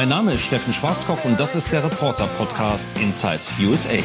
Mein 0.00 0.08
Name 0.08 0.32
ist 0.32 0.46
Steffen 0.46 0.72
Schwarzkopf 0.72 1.26
und 1.26 1.38
das 1.38 1.54
ist 1.54 1.72
der 1.72 1.84
Reporter-Podcast 1.84 2.98
Inside 2.98 3.40
USA. 3.60 3.98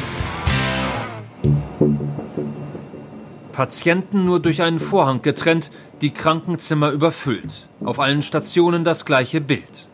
Patienten 3.52 4.26
nur 4.26 4.38
durch 4.40 4.60
einen 4.60 4.78
Vorhang 4.78 5.22
getrennt, 5.22 5.70
die 6.02 6.10
Krankenzimmer 6.10 6.90
überfüllt. 6.90 7.66
Auf 7.82 7.98
allen 7.98 8.20
Stationen 8.20 8.84
das 8.84 9.06
gleiche 9.06 9.40
Bild. 9.40 9.88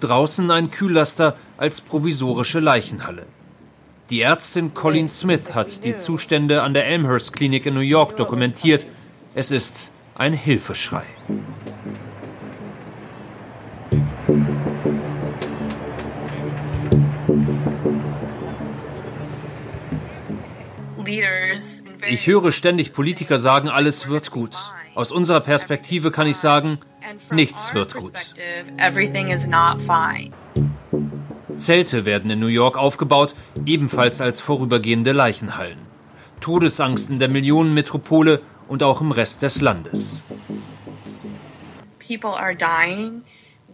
Draußen 0.00 0.50
ein 0.50 0.70
Kühllaster 0.70 1.38
als 1.56 1.80
provisorische 1.80 2.60
Leichenhalle. 2.60 3.24
Die 4.10 4.20
Ärztin 4.20 4.74
Colleen 4.74 5.08
Smith 5.08 5.54
hat 5.54 5.86
die 5.86 5.96
Zustände 5.96 6.60
an 6.60 6.74
der 6.74 6.86
Elmhurst 6.86 7.32
Klinik 7.32 7.64
in 7.64 7.72
New 7.72 7.80
York 7.80 8.18
dokumentiert. 8.18 8.86
Es 9.34 9.50
ist 9.50 9.90
ein 10.16 10.34
Hilfeschrei. 10.34 11.04
Ich 22.08 22.26
höre 22.26 22.52
ständig 22.52 22.92
Politiker 22.92 23.38
sagen, 23.38 23.68
alles 23.68 24.08
wird 24.08 24.30
gut. 24.30 24.56
Aus 24.94 25.10
unserer 25.10 25.40
Perspektive 25.40 26.10
kann 26.10 26.26
ich 26.26 26.36
sagen, 26.36 26.78
nichts 27.30 27.74
wird 27.74 27.94
gut. 27.94 28.34
Zelte 31.56 32.06
werden 32.06 32.30
in 32.30 32.40
New 32.40 32.46
York 32.46 32.76
aufgebaut, 32.76 33.34
ebenfalls 33.66 34.20
als 34.20 34.40
vorübergehende 34.40 35.12
Leichenhallen. 35.12 35.78
Todesangst 36.40 37.10
in 37.10 37.18
der 37.18 37.28
Millionenmetropole 37.28 38.40
und 38.68 38.82
auch 38.82 39.00
im 39.00 39.12
Rest 39.12 39.42
des 39.42 39.60
Landes. 39.60 40.24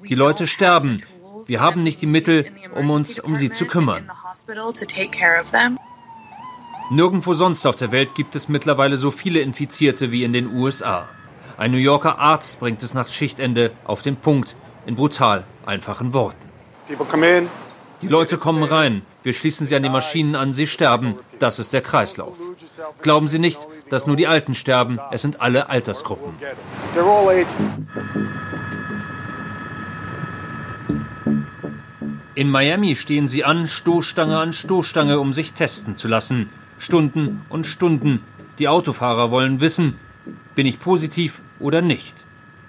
Die 0.08 0.14
Leute 0.14 0.46
sterben. 0.46 1.02
Wir 1.46 1.60
haben 1.60 1.80
nicht 1.80 2.00
die 2.02 2.06
Mittel, 2.06 2.46
um 2.74 2.90
uns 2.90 3.18
um 3.18 3.36
sie 3.36 3.50
zu 3.50 3.66
kümmern. 3.66 4.10
Nirgendwo 6.90 7.34
sonst 7.34 7.66
auf 7.66 7.76
der 7.76 7.92
Welt 7.92 8.14
gibt 8.14 8.34
es 8.34 8.48
mittlerweile 8.48 8.96
so 8.96 9.10
viele 9.10 9.40
Infizierte 9.40 10.10
wie 10.10 10.24
in 10.24 10.32
den 10.32 10.52
USA. 10.52 11.08
Ein 11.56 11.70
New 11.70 11.78
Yorker 11.78 12.18
Arzt 12.18 12.58
bringt 12.58 12.82
es 12.82 12.94
nach 12.94 13.08
Schichtende 13.08 13.70
auf 13.84 14.02
den 14.02 14.16
Punkt 14.16 14.56
in 14.86 14.96
brutal 14.96 15.44
einfachen 15.66 16.12
Worten. 16.14 16.48
Die 18.02 18.08
Leute 18.08 18.38
kommen 18.38 18.62
rein, 18.62 19.02
wir 19.22 19.34
schließen 19.34 19.66
sie 19.66 19.76
an 19.76 19.82
die 19.82 19.90
Maschinen 19.90 20.34
an, 20.34 20.52
sie 20.52 20.66
sterben. 20.66 21.16
Das 21.38 21.58
ist 21.58 21.72
der 21.74 21.82
Kreislauf. 21.82 22.36
Glauben 23.02 23.28
Sie 23.28 23.38
nicht, 23.38 23.60
dass 23.90 24.06
nur 24.06 24.16
die 24.16 24.26
Alten 24.26 24.54
sterben, 24.54 24.98
es 25.10 25.22
sind 25.22 25.40
alle 25.40 25.68
Altersgruppen. 25.68 26.34
In 32.40 32.48
Miami 32.48 32.94
stehen 32.94 33.28
sie 33.28 33.44
an, 33.44 33.66
Stoßstange 33.66 34.38
an 34.38 34.54
Stoßstange, 34.54 35.20
um 35.20 35.34
sich 35.34 35.52
testen 35.52 35.94
zu 35.94 36.08
lassen. 36.08 36.48
Stunden 36.78 37.42
und 37.50 37.66
Stunden. 37.66 38.20
Die 38.58 38.66
Autofahrer 38.66 39.30
wollen 39.30 39.60
wissen, 39.60 39.98
bin 40.54 40.64
ich 40.64 40.80
positiv 40.80 41.42
oder 41.58 41.82
nicht? 41.82 42.14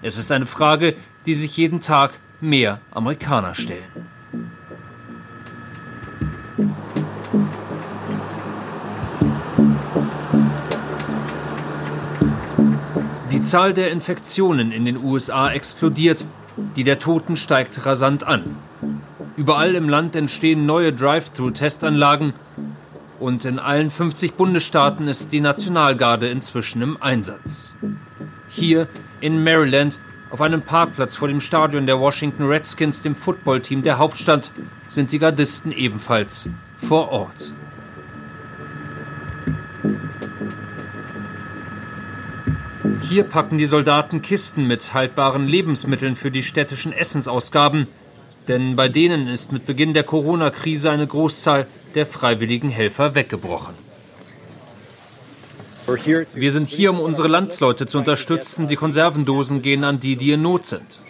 Es 0.02 0.18
ist 0.18 0.30
eine 0.30 0.44
Frage, 0.44 0.94
die 1.24 1.32
sich 1.32 1.56
jeden 1.56 1.80
Tag 1.80 2.10
mehr 2.38 2.82
Amerikaner 2.90 3.54
stellen. 3.54 3.80
Die 13.30 13.42
Zahl 13.42 13.72
der 13.72 13.90
Infektionen 13.90 14.70
in 14.70 14.84
den 14.84 14.98
USA 14.98 15.50
explodiert, 15.50 16.26
die 16.76 16.84
der 16.84 16.98
Toten 16.98 17.36
steigt 17.36 17.86
rasant 17.86 18.24
an. 18.24 18.54
Überall 19.36 19.74
im 19.74 19.88
Land 19.88 20.14
entstehen 20.14 20.66
neue 20.66 20.92
Drive-Through-Testanlagen 20.92 22.34
und 23.18 23.44
in 23.44 23.58
allen 23.58 23.88
50 23.88 24.34
Bundesstaaten 24.34 25.08
ist 25.08 25.32
die 25.32 25.40
Nationalgarde 25.40 26.28
inzwischen 26.28 26.82
im 26.82 27.00
Einsatz. 27.00 27.72
Hier 28.48 28.88
in 29.20 29.42
Maryland, 29.42 30.00
auf 30.30 30.42
einem 30.42 30.60
Parkplatz 30.60 31.16
vor 31.16 31.28
dem 31.28 31.40
Stadion 31.40 31.86
der 31.86 31.98
Washington 31.98 32.44
Redskins, 32.44 33.00
dem 33.00 33.14
Footballteam 33.14 33.82
der 33.82 33.98
Hauptstadt, 33.98 34.50
sind 34.88 35.12
die 35.12 35.18
Gardisten 35.18 35.72
ebenfalls 35.72 36.50
vor 36.76 37.10
Ort. 37.10 37.52
Hier 43.00 43.24
packen 43.24 43.56
die 43.56 43.66
Soldaten 43.66 44.20
Kisten 44.20 44.66
mit 44.66 44.94
haltbaren 44.94 45.46
Lebensmitteln 45.46 46.16
für 46.16 46.30
die 46.30 46.42
städtischen 46.42 46.92
Essensausgaben, 46.92 47.86
denn 48.48 48.76
bei 48.76 48.88
denen 48.88 49.28
ist 49.28 49.52
mit 49.52 49.66
Beginn 49.66 49.94
der 49.94 50.04
Corona-Krise 50.04 50.90
eine 50.90 51.06
Großzahl 51.06 51.66
der 51.94 52.06
freiwilligen 52.06 52.68
Helfer 52.68 53.14
weggebrochen. 53.14 53.74
Wir 56.34 56.52
sind 56.52 56.68
hier, 56.68 56.90
um 56.90 57.00
unsere 57.00 57.28
Landsleute 57.28 57.86
zu 57.86 57.98
unterstützen. 57.98 58.68
Die 58.68 58.76
Konservendosen 58.76 59.62
gehen 59.62 59.84
an 59.84 59.98
die, 59.98 60.16
die 60.16 60.32
in 60.32 60.42
Not 60.42 60.64
sind. 60.66 61.00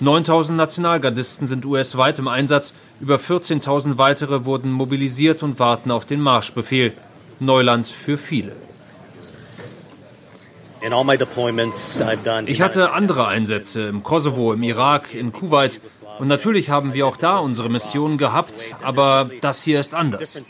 9000 0.00 0.56
Nationalgardisten 0.56 1.46
sind 1.46 1.64
US-weit 1.64 2.18
im 2.18 2.26
Einsatz, 2.26 2.74
über 3.00 3.16
14.000 3.16 3.96
weitere 3.96 4.44
wurden 4.44 4.72
mobilisiert 4.72 5.42
und 5.42 5.60
warten 5.60 5.90
auf 5.90 6.04
den 6.04 6.20
Marschbefehl. 6.20 6.92
Neuland 7.38 7.86
für 7.86 8.18
viele. 8.18 8.56
Ich 12.46 12.60
hatte 12.60 12.92
andere 12.92 13.26
Einsätze 13.26 13.88
im 13.88 14.02
Kosovo, 14.02 14.52
im 14.52 14.62
Irak, 14.62 15.14
in 15.14 15.32
Kuwait. 15.32 15.80
Und 16.18 16.28
natürlich 16.28 16.70
haben 16.70 16.92
wir 16.92 17.06
auch 17.06 17.16
da 17.16 17.38
unsere 17.38 17.70
Missionen 17.70 18.18
gehabt, 18.18 18.76
aber 18.82 19.30
das 19.40 19.62
hier 19.62 19.80
ist 19.80 19.94
anders. 19.94 20.44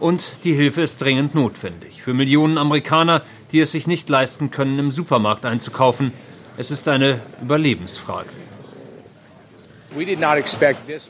Und 0.00 0.44
die 0.44 0.52
Hilfe 0.52 0.82
ist 0.82 1.00
dringend 1.00 1.34
notwendig. 1.34 2.02
Für 2.02 2.12
Millionen 2.12 2.58
Amerikaner, 2.58 3.22
die 3.52 3.60
es 3.60 3.72
sich 3.72 3.86
nicht 3.86 4.08
leisten 4.08 4.50
können, 4.50 4.78
im 4.78 4.90
Supermarkt 4.90 5.46
einzukaufen. 5.46 6.12
Es 6.56 6.70
ist 6.70 6.88
eine 6.88 7.20
Überlebensfrage. 7.40 8.28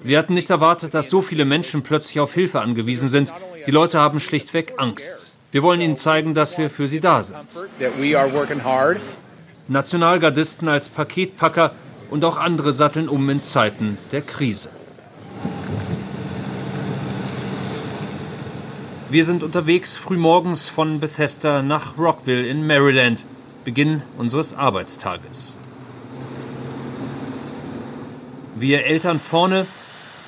Wir 0.03 0.19
hatten 0.19 0.35
nicht 0.35 0.51
erwartet, 0.51 0.93
dass 0.93 1.09
so 1.09 1.23
viele 1.23 1.47
Menschen 1.47 1.83
plötzlich 1.83 2.21
auf 2.21 2.35
Hilfe 2.35 2.61
angewiesen 2.61 3.09
sind. 3.09 3.33
Die 3.67 3.71
Leute 3.71 3.99
haben 4.01 4.21
schlichtweg 4.21 4.75
Angst. 4.79 5.35
Wir 5.51 5.63
wollen 5.63 5.81
ihnen 5.81 5.97
zeigen, 5.97 6.35
dass 6.35 6.59
wir 6.59 6.69
für 6.69 6.89
sie 6.89 7.01
da 7.01 7.23
sind. 7.23 7.37
Nationalgardisten 9.69 10.69
als 10.69 10.89
Paketpacker 10.89 11.75
und 12.11 12.25
auch 12.25 12.37
andere 12.37 12.73
satteln 12.73 13.09
um 13.09 13.29
in 13.31 13.43
Zeiten 13.43 13.97
der 14.13 14.21
Krise. 14.21 14.71
Wir 19.11 19.25
sind 19.25 19.43
unterwegs 19.43 19.97
frühmorgens 19.97 20.69
von 20.69 20.99
Bethesda 20.99 21.63
nach 21.63 21.97
Rockville 21.97 22.47
in 22.47 22.67
Maryland, 22.67 23.25
Beginn 23.63 24.03
unseres 24.19 24.55
Arbeitstages. 24.55 25.57
Wir 28.57 28.85
Eltern 28.87 29.19
vorne, 29.19 29.67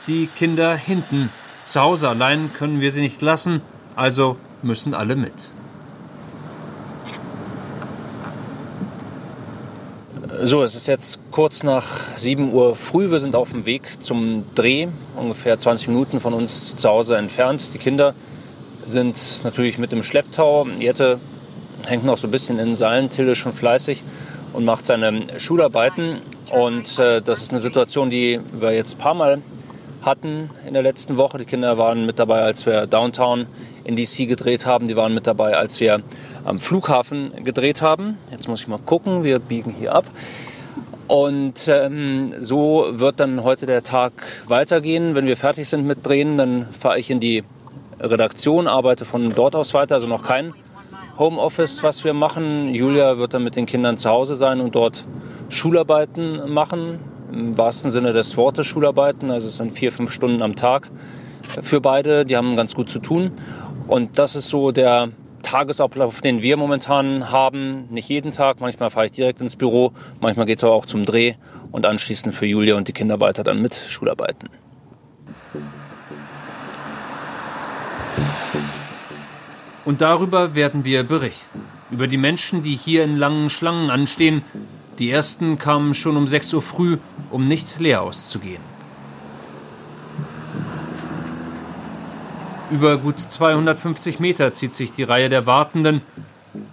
die 0.06 0.28
Kinder 0.28 0.76
hinten. 0.76 1.30
Zu 1.66 1.81
Hause 1.81 2.09
allein 2.09 2.53
können 2.53 2.81
wir 2.81 2.93
sie 2.93 3.00
nicht 3.00 3.21
lassen, 3.22 3.60
also 3.97 4.37
müssen 4.62 4.94
alle 4.94 5.16
mit. 5.16 5.50
So, 10.43 10.62
es 10.62 10.77
ist 10.77 10.87
jetzt 10.87 11.19
kurz 11.32 11.65
nach 11.65 11.84
7 12.15 12.53
Uhr 12.53 12.77
früh. 12.77 13.10
Wir 13.10 13.19
sind 13.19 13.34
auf 13.34 13.50
dem 13.50 13.66
Weg 13.66 14.00
zum 14.00 14.44
Dreh, 14.54 14.87
ungefähr 15.16 15.59
20 15.59 15.88
Minuten 15.88 16.21
von 16.21 16.34
uns 16.34 16.77
zu 16.77 16.88
Hause 16.88 17.16
entfernt. 17.16 17.75
Die 17.75 17.78
Kinder 17.78 18.15
sind 18.87 19.41
natürlich 19.43 19.77
mit 19.77 19.93
im 19.93 20.04
Schlepptau. 20.04 20.69
Jette 20.78 21.19
hängt 21.84 22.04
noch 22.04 22.16
so 22.16 22.28
ein 22.28 22.30
bisschen 22.30 22.60
in 22.60 22.77
Seilen, 22.77 23.10
Till 23.10 23.27
ist 23.27 23.39
schon 23.39 23.53
fleißig 23.53 24.04
und 24.53 24.65
macht 24.65 24.86
seine 24.86 25.41
Schularbeiten. 25.41 26.21
Und 26.53 26.97
äh, 27.01 27.21
das 27.21 27.42
ist 27.42 27.51
eine 27.51 27.59
Situation, 27.59 28.09
die 28.09 28.39
wir 28.53 28.72
jetzt 28.72 28.95
ein 28.95 28.98
paar 28.98 29.15
Mal 29.15 29.42
hatten 30.06 30.50
in 30.66 30.72
der 30.72 30.82
letzten 30.82 31.16
Woche. 31.16 31.38
Die 31.38 31.44
Kinder 31.44 31.76
waren 31.76 32.06
mit 32.06 32.18
dabei, 32.18 32.41
als 32.41 32.64
wir 32.64 32.86
Downtown 32.86 33.47
in 33.84 33.97
DC 33.97 34.28
gedreht 34.28 34.64
haben. 34.64 34.86
Die 34.86 34.97
waren 34.97 35.12
mit 35.12 35.26
dabei, 35.26 35.56
als 35.56 35.80
wir 35.80 36.00
am 36.44 36.58
Flughafen 36.58 37.44
gedreht 37.44 37.82
haben. 37.82 38.16
Jetzt 38.30 38.48
muss 38.48 38.62
ich 38.62 38.68
mal 38.68 38.78
gucken, 38.78 39.24
wir 39.24 39.38
biegen 39.38 39.74
hier 39.78 39.94
ab. 39.94 40.06
Und 41.08 41.68
ähm, 41.68 42.34
so 42.38 42.86
wird 42.91 43.20
dann 43.20 43.44
heute 43.44 43.66
der 43.66 43.82
Tag 43.82 44.12
weitergehen. 44.47 45.14
Wenn 45.14 45.26
wir 45.26 45.36
fertig 45.36 45.68
sind 45.68 45.84
mit 45.84 46.06
Drehen, 46.06 46.38
dann 46.38 46.68
fahre 46.72 46.98
ich 46.98 47.10
in 47.10 47.20
die 47.20 47.44
Redaktion, 48.00 48.66
arbeite 48.66 49.04
von 49.04 49.32
dort 49.34 49.54
aus 49.54 49.74
weiter. 49.74 49.97
Also 49.97 50.06
noch 50.06 50.22
kein 50.22 50.54
Homeoffice, 51.18 51.82
was 51.82 52.04
wir 52.04 52.12
machen. 52.12 52.74
Julia 52.74 53.18
wird 53.18 53.34
dann 53.34 53.44
mit 53.44 53.56
den 53.56 53.66
Kindern 53.66 53.97
zu 53.97 54.10
Hause 54.10 54.34
sein 54.34 54.60
und 54.60 54.74
dort 54.74 55.04
Schularbeiten 55.48 56.52
machen. 56.52 56.98
Im 57.32 57.56
wahrsten 57.56 57.90
Sinne 57.90 58.12
des 58.12 58.36
Wortes 58.36 58.66
Schularbeiten. 58.66 59.30
Also 59.30 59.48
es 59.48 59.56
sind 59.56 59.72
vier, 59.72 59.92
fünf 59.92 60.12
Stunden 60.12 60.42
am 60.42 60.56
Tag 60.56 60.88
für 61.62 61.80
beide. 61.80 62.24
Die 62.24 62.36
haben 62.36 62.56
ganz 62.56 62.74
gut 62.74 62.90
zu 62.90 62.98
tun. 62.98 63.32
Und 63.86 64.18
das 64.18 64.36
ist 64.36 64.48
so 64.48 64.72
der 64.72 65.10
Tagesablauf, 65.46 66.22
den 66.22 66.42
wir 66.42 66.56
momentan 66.56 67.30
haben. 67.30 67.86
Nicht 67.90 68.08
jeden 68.08 68.32
Tag, 68.32 68.60
manchmal 68.60 68.90
fahre 68.90 69.06
ich 69.06 69.12
direkt 69.12 69.40
ins 69.40 69.54
Büro, 69.54 69.92
manchmal 70.20 70.44
geht 70.44 70.58
es 70.58 70.64
auch 70.64 70.86
zum 70.86 71.04
Dreh 71.04 71.34
und 71.70 71.86
anschließend 71.86 72.34
für 72.34 72.46
Julia 72.46 72.74
und 72.74 72.88
die 72.88 72.92
Kinder 72.92 73.20
weiter 73.20 73.44
dann 73.44 73.62
mit 73.62 73.72
Schularbeiten. 73.72 74.48
Und 79.84 80.00
darüber 80.00 80.56
werden 80.56 80.84
wir 80.84 81.04
berichten. 81.04 81.60
Über 81.92 82.08
die 82.08 82.16
Menschen, 82.16 82.62
die 82.62 82.74
hier 82.74 83.04
in 83.04 83.16
langen 83.16 83.48
Schlangen 83.48 83.88
anstehen. 83.88 84.42
Die 84.98 85.08
ersten 85.08 85.58
kamen 85.58 85.94
schon 85.94 86.16
um 86.16 86.26
6 86.26 86.54
Uhr 86.54 86.62
früh, 86.62 86.98
um 87.30 87.48
nicht 87.48 87.78
leer 87.78 88.02
auszugehen. 88.02 88.62
Über 92.70 92.98
gut 92.98 93.20
250 93.20 94.18
Meter 94.18 94.52
zieht 94.52 94.74
sich 94.74 94.90
die 94.90 95.04
Reihe 95.04 95.28
der 95.28 95.46
Wartenden. 95.46 96.02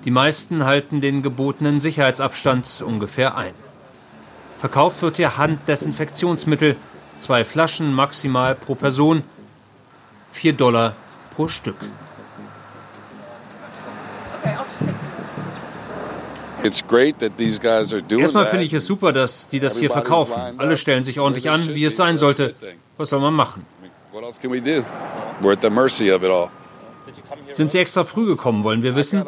Die 0.06 0.12
meisten 0.12 0.66
halten 0.66 1.02
den 1.02 1.22
gebotenen 1.22 1.80
Sicherheitsabstand 1.80 2.84
ungefähr 2.86 3.38
ein. 3.38 3.54
Verkauft 4.58 5.02
wird 5.02 5.18
hier 5.18 5.38
Handdesinfektionsmittel, 5.38 6.78
zwei 7.18 7.44
Flaschen 7.44 7.94
maximal 7.94 8.56
pro 8.56 8.76
Person, 8.76 9.24
4 10.32 10.54
Dollar 10.54 10.96
pro 11.36 11.48
Stück. 11.48 11.78
Erstmal 18.22 18.46
finde 18.48 18.66
ich 18.66 18.74
es 18.74 18.86
super, 18.86 19.12
dass 19.12 19.48
die 19.48 19.60
das 19.60 19.78
hier 19.78 19.90
verkaufen. 19.90 20.34
Alle 20.58 20.78
stellen 20.78 21.04
sich 21.04 21.20
ordentlich 21.20 21.50
an, 21.50 21.74
wie 21.76 21.84
es 21.86 21.96
sein 21.96 22.18
sollte. 22.18 22.56
Was 22.98 23.10
soll 23.10 23.20
man 23.20 23.34
machen? 23.34 23.66
Sind 27.50 27.72
Sie 27.72 27.80
extra 27.80 28.04
früh 28.04 28.26
gekommen, 28.26 28.64
wollen 28.64 28.84
wir 28.84 28.96
wissen? 28.96 29.24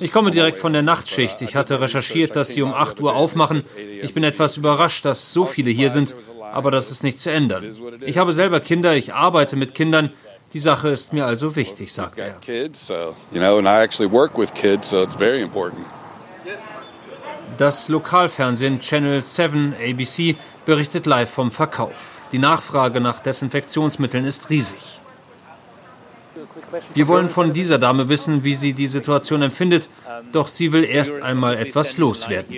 Ich 0.00 0.12
komme 0.12 0.30
direkt 0.30 0.58
von 0.58 0.72
der 0.72 0.82
Nachtschicht. 0.82 1.40
Ich 1.42 1.56
hatte 1.56 1.80
recherchiert, 1.80 2.36
dass 2.36 2.48
Sie 2.48 2.62
um 2.62 2.74
8 2.74 3.00
Uhr 3.00 3.14
aufmachen. 3.14 3.64
Ich 4.02 4.14
bin 4.14 4.24
etwas 4.24 4.56
überrascht, 4.56 5.04
dass 5.04 5.32
so 5.32 5.46
viele 5.46 5.70
hier 5.70 5.88
sind, 5.90 6.14
aber 6.52 6.70
das 6.70 6.90
ist 6.90 7.02
nicht 7.02 7.18
zu 7.18 7.30
ändern. 7.30 7.64
Ich 8.04 8.18
habe 8.18 8.32
selber 8.32 8.60
Kinder, 8.60 8.94
ich 8.94 9.14
arbeite 9.14 9.56
mit 9.56 9.74
Kindern. 9.74 10.12
Die 10.52 10.58
Sache 10.60 10.88
ist 10.90 11.12
mir 11.12 11.26
also 11.26 11.56
wichtig, 11.56 11.92
sagt 11.92 12.18
er. 12.20 12.36
Das 17.58 17.88
Lokalfernsehen 17.88 18.80
Channel 18.80 19.20
7 19.20 19.74
ABC 19.74 20.36
berichtet 20.64 21.06
live 21.06 21.30
vom 21.30 21.50
Verkauf. 21.50 22.18
Die 22.32 22.38
Nachfrage 22.38 23.00
nach 23.00 23.20
Desinfektionsmitteln 23.20 24.24
ist 24.24 24.50
riesig. 24.50 25.00
Wir 26.94 27.06
wollen 27.06 27.28
von 27.28 27.52
dieser 27.52 27.78
Dame 27.78 28.08
wissen, 28.08 28.42
wie 28.44 28.54
sie 28.54 28.72
die 28.72 28.86
Situation 28.86 29.42
empfindet, 29.42 29.88
doch 30.32 30.48
sie 30.48 30.72
will 30.72 30.84
erst 30.84 31.22
einmal 31.22 31.56
etwas 31.56 31.96
loswerden. 31.98 32.56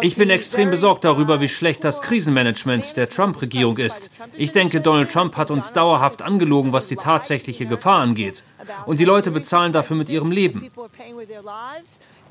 Ich 0.00 0.16
bin 0.16 0.30
extrem 0.30 0.70
besorgt 0.70 1.04
darüber, 1.04 1.40
wie 1.40 1.48
schlecht 1.48 1.84
das 1.84 2.02
Krisenmanagement 2.02 2.96
der 2.96 3.08
Trump-Regierung 3.08 3.78
ist. 3.78 4.10
Ich 4.36 4.52
denke, 4.52 4.80
Donald 4.80 5.12
Trump 5.12 5.36
hat 5.36 5.50
uns 5.50 5.72
dauerhaft 5.72 6.22
angelogen, 6.22 6.72
was 6.72 6.88
die 6.88 6.96
tatsächliche 6.96 7.66
Gefahr 7.66 8.00
angeht. 8.00 8.42
Und 8.86 9.00
die 9.00 9.04
Leute 9.04 9.30
bezahlen 9.30 9.72
dafür 9.72 9.96
mit 9.96 10.08
ihrem 10.08 10.30
Leben. 10.30 10.70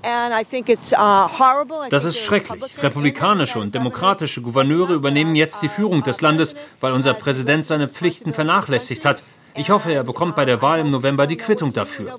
Uh, 0.03 1.89
das 1.89 2.05
ist 2.05 2.19
schrecklich. 2.19 2.63
Republikanische 2.81 3.59
und 3.59 3.75
demokratische 3.75 4.41
Gouverneure 4.41 4.93
übernehmen 4.93 5.35
jetzt 5.35 5.61
die 5.61 5.69
Führung 5.69 6.01
des 6.01 6.21
Landes, 6.21 6.55
weil 6.79 6.93
unser 6.93 7.13
Präsident 7.13 7.67
seine 7.67 7.87
Pflichten 7.87 8.33
vernachlässigt 8.33 9.05
hat. 9.05 9.23
Ich 9.55 9.69
hoffe, 9.69 9.93
er 9.93 10.03
bekommt 10.03 10.35
bei 10.35 10.45
der 10.45 10.61
Wahl 10.61 10.79
im 10.79 10.89
November 10.89 11.27
die 11.27 11.37
Quittung 11.37 11.73
dafür. 11.73 12.17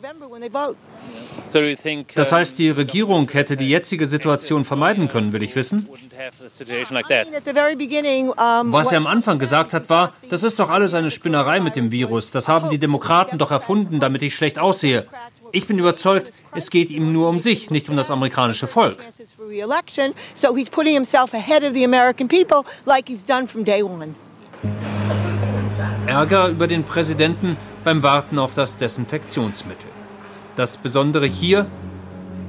Das 2.14 2.32
heißt, 2.32 2.58
die 2.58 2.70
Regierung 2.70 3.28
hätte 3.30 3.56
die 3.56 3.68
jetzige 3.68 4.06
Situation 4.06 4.64
vermeiden 4.64 5.08
können, 5.08 5.32
will 5.32 5.42
ich 5.42 5.54
wissen? 5.56 5.88
Was 8.72 8.92
er 8.92 8.98
am 8.98 9.06
Anfang 9.06 9.38
gesagt 9.38 9.72
hat, 9.72 9.90
war, 9.90 10.14
das 10.28 10.42
ist 10.42 10.58
doch 10.58 10.70
alles 10.70 10.94
eine 10.94 11.10
Spinnerei 11.10 11.60
mit 11.60 11.76
dem 11.76 11.90
Virus. 11.90 12.30
Das 12.30 12.48
haben 12.48 12.70
die 12.70 12.78
Demokraten 12.78 13.38
doch 13.38 13.50
erfunden, 13.50 14.00
damit 14.00 14.22
ich 14.22 14.34
schlecht 14.34 14.58
aussehe. 14.58 15.06
Ich 15.52 15.66
bin 15.66 15.78
überzeugt, 15.78 16.32
es 16.54 16.70
geht 16.70 16.90
ihm 16.90 17.12
nur 17.12 17.28
um 17.28 17.38
sich, 17.38 17.70
nicht 17.70 17.90
um 17.90 17.96
das 17.96 18.10
amerikanische 18.10 18.66
Volk. 18.66 18.98
Ärger 26.06 26.48
über 26.48 26.66
den 26.66 26.84
Präsidenten 26.84 27.56
beim 27.84 28.02
Warten 28.02 28.38
auf 28.38 28.54
das 28.54 28.76
Desinfektionsmittel. 28.76 29.91
Das 30.54 30.76
Besondere 30.76 31.26
hier, 31.26 31.66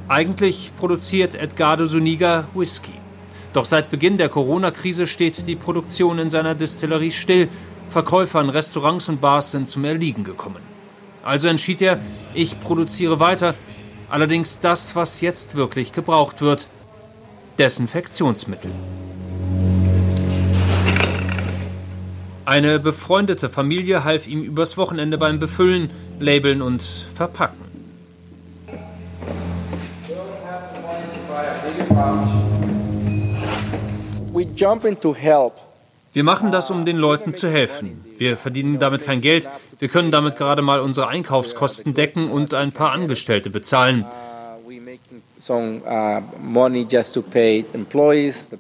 eigentlich 0.10 0.74
produziert 0.76 1.36
Edgardo 1.36 1.86
Zuniga 1.86 2.50
Whisky. 2.54 2.92
Doch 3.54 3.64
seit 3.64 3.90
Beginn 3.90 4.18
der 4.18 4.28
Corona-Krise 4.28 5.08
steht 5.08 5.48
die 5.48 5.56
Produktion 5.56 6.20
in 6.20 6.30
seiner 6.30 6.54
Distillerie 6.54 7.12
still. 7.12 7.48
Verkäufer 7.90 8.42
in 8.42 8.50
Restaurants 8.50 9.08
und 9.08 9.22
Bars 9.22 9.52
sind 9.52 9.70
zum 9.70 9.86
Erliegen 9.86 10.26
gekommen. 10.26 10.62
Also 11.24 11.48
entschied 11.48 11.82
er, 11.82 12.00
ich 12.34 12.60
produziere 12.60 13.22
weiter, 13.22 13.56
allerdings 14.10 14.60
das, 14.60 14.98
was 14.98 15.22
jetzt 15.22 15.56
wirklich 15.56 15.94
gebraucht 15.94 16.42
wird, 16.42 16.68
Desinfektionsmittel. 17.58 18.72
Eine 22.44 22.80
befreundete 22.80 23.48
Familie 23.48 24.04
half 24.04 24.28
ihm 24.28 24.44
übers 24.44 24.76
Wochenende 24.76 25.18
beim 25.18 25.40
Befüllen, 25.40 25.90
Labeln 26.20 26.62
und 26.62 26.82
Verpacken. 27.16 27.73
Wir 36.14 36.24
machen 36.24 36.52
das, 36.52 36.70
um 36.70 36.86
den 36.86 36.98
Leuten 36.98 37.34
zu 37.34 37.50
helfen. 37.50 38.06
Wir 38.18 38.38
verdienen 38.38 38.80
damit 38.80 39.04
kein 39.04 39.22
Geld. 39.22 39.50
Wir 39.80 39.90
können 39.90 40.12
damit 40.12 40.38
gerade 40.38 40.62
mal 40.62 40.80
unsere 40.80 41.08
Einkaufskosten 41.08 41.94
decken 41.94 42.30
und 42.30 42.54
ein 42.54 42.72
paar 42.72 42.92
Angestellte 42.92 43.50
bezahlen. 43.50 44.06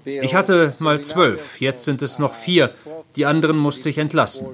Ich 0.04 0.36
hatte 0.36 0.74
mal 0.80 1.01
zwölf, 1.01 1.62
jetzt 1.62 1.86
sind 1.86 2.01
es 2.01 2.19
noch 2.19 2.33
vier. 2.33 2.71
Die 3.16 3.25
anderen 3.25 3.57
musste 3.57 3.89
ich 3.89 3.98
entlassen. 4.00 4.48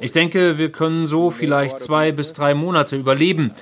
Ich 0.00 0.12
denke, 0.12 0.58
wir 0.58 0.72
können 0.72 1.06
so 1.06 1.30
vielleicht 1.30 1.80
zwei 1.80 2.12
bis 2.12 2.32
drei 2.34 2.54
Monate 2.54 2.96
überleben. 2.96 3.52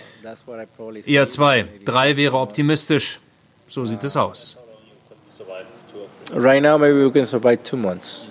Eher 1.06 1.28
zwei. 1.28 1.66
Drei 1.84 2.16
wäre 2.16 2.38
optimistisch. 2.38 3.20
So 3.68 3.84
sieht 3.84 4.02
es 4.02 4.16
aus. 4.16 4.56
Right 6.32 6.62
now, 6.62 6.78
maybe 6.78 7.04
we 7.04 7.10
can 7.10 7.26
survive 7.26 7.62
two 7.62 7.76
months. 7.76 8.26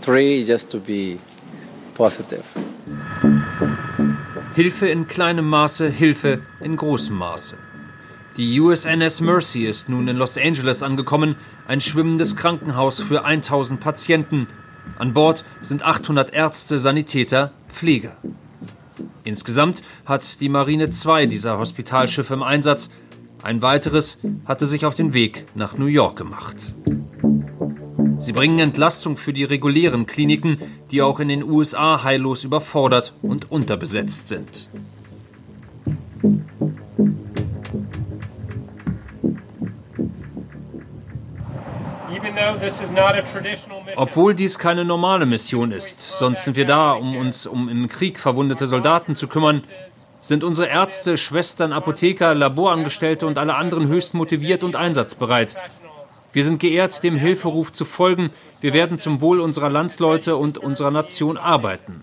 Three 0.00 0.42
just 0.42 0.70
to 0.72 0.78
be 0.78 1.18
positive. 1.94 2.44
Hilfe 4.54 4.88
in 4.88 5.06
kleinem 5.08 5.48
Maße, 5.48 5.88
Hilfe 5.88 6.42
in 6.60 6.76
großem 6.76 7.16
Maße. 7.16 7.56
Die 8.36 8.60
USNS 8.60 9.20
Mercy 9.20 9.64
ist 9.64 9.88
nun 9.88 10.08
in 10.08 10.16
Los 10.16 10.36
Angeles 10.36 10.82
angekommen, 10.82 11.36
ein 11.68 11.80
schwimmendes 11.80 12.34
Krankenhaus 12.34 13.00
für 13.00 13.24
1000 13.24 13.80
Patienten. 13.80 14.48
An 14.98 15.14
Bord 15.14 15.44
sind 15.60 15.84
800 15.84 16.32
Ärzte, 16.32 16.78
Sanitäter, 16.78 17.52
Pfleger. 17.68 18.16
Insgesamt 19.24 19.82
hat 20.04 20.40
die 20.40 20.48
Marine 20.48 20.90
zwei 20.90 21.26
dieser 21.26 21.58
Hospitalschiffe 21.58 22.34
im 22.34 22.42
Einsatz. 22.42 22.90
Ein 23.44 23.60
weiteres 23.60 24.22
hatte 24.46 24.66
sich 24.66 24.86
auf 24.86 24.94
den 24.94 25.12
Weg 25.12 25.44
nach 25.54 25.76
New 25.76 25.84
York 25.84 26.16
gemacht. 26.16 26.72
Sie 28.18 28.32
bringen 28.32 28.58
Entlastung 28.58 29.18
für 29.18 29.34
die 29.34 29.44
regulären 29.44 30.06
Kliniken, 30.06 30.56
die 30.90 31.02
auch 31.02 31.20
in 31.20 31.28
den 31.28 31.44
USA 31.44 32.02
heillos 32.02 32.44
überfordert 32.44 33.12
und 33.20 33.50
unterbesetzt 33.50 34.28
sind. 34.28 34.66
Obwohl 43.96 44.34
dies 44.34 44.58
keine 44.58 44.86
normale 44.86 45.26
Mission 45.26 45.70
ist, 45.70 46.00
sonst 46.00 46.44
sind 46.44 46.56
wir 46.56 46.64
da, 46.64 46.92
um 46.92 47.14
uns 47.18 47.46
um 47.46 47.68
im 47.68 47.88
Krieg 47.88 48.18
verwundete 48.18 48.66
Soldaten 48.66 49.14
zu 49.14 49.28
kümmern, 49.28 49.64
sind 50.24 50.42
unsere 50.42 50.68
Ärzte, 50.68 51.18
Schwestern, 51.18 51.74
Apotheker, 51.74 52.34
Laborangestellte 52.34 53.26
und 53.26 53.36
alle 53.36 53.56
anderen 53.56 53.88
höchst 53.88 54.14
motiviert 54.14 54.64
und 54.64 54.74
einsatzbereit. 54.74 55.54
Wir 56.32 56.42
sind 56.42 56.60
geehrt, 56.60 57.02
dem 57.02 57.16
Hilferuf 57.16 57.74
zu 57.74 57.84
folgen. 57.84 58.30
Wir 58.62 58.72
werden 58.72 58.98
zum 58.98 59.20
Wohl 59.20 59.38
unserer 59.38 59.68
Landsleute 59.68 60.36
und 60.36 60.56
unserer 60.56 60.90
Nation 60.90 61.36
arbeiten. 61.36 62.02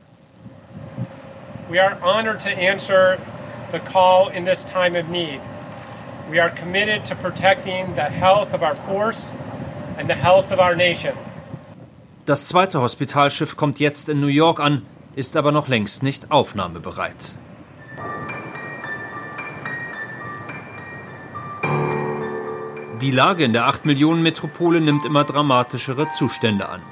We 1.68 1.84
are 1.84 1.98
honored 2.04 2.40
to 2.44 2.50
answer 2.50 3.18
the 3.72 3.80
call 3.80 4.32
in 4.32 4.46
this 4.46 4.60
time 4.72 4.96
of 4.96 5.08
need. 5.10 5.40
We 6.30 6.40
are 6.40 6.52
committed 6.52 7.04
to 7.10 7.16
protecting 7.16 7.88
the 7.96 8.02
health 8.02 8.54
of 8.54 8.62
our 8.62 8.76
force 8.88 9.18
and 9.98 10.08
the 10.08 10.16
health 10.16 10.52
of 10.52 10.60
our 10.60 10.76
nation. 10.76 11.14
Das 12.28 12.48
zweite 12.48 12.82
Hospitalschiff 12.82 13.58
kommt 13.58 13.80
jetzt 13.80 14.10
in 14.10 14.22
New 14.22 14.28
York 14.28 14.60
an. 14.60 14.84
ist 15.16 15.36
aber 15.36 15.52
noch 15.52 15.68
längst 15.68 16.04
nicht 16.04 16.32
aufnahmebereit. 16.32 17.36
Die 23.02 23.10
Lage 23.10 23.44
in 23.44 23.52
der 23.52 23.66
8 23.66 23.86
Millionen 23.86 24.22
Metropole 24.22 24.80
nimmt 24.80 25.06
immer 25.06 25.24
dramatischere 25.24 26.10
Zustände 26.10 26.70
an. 26.70 26.84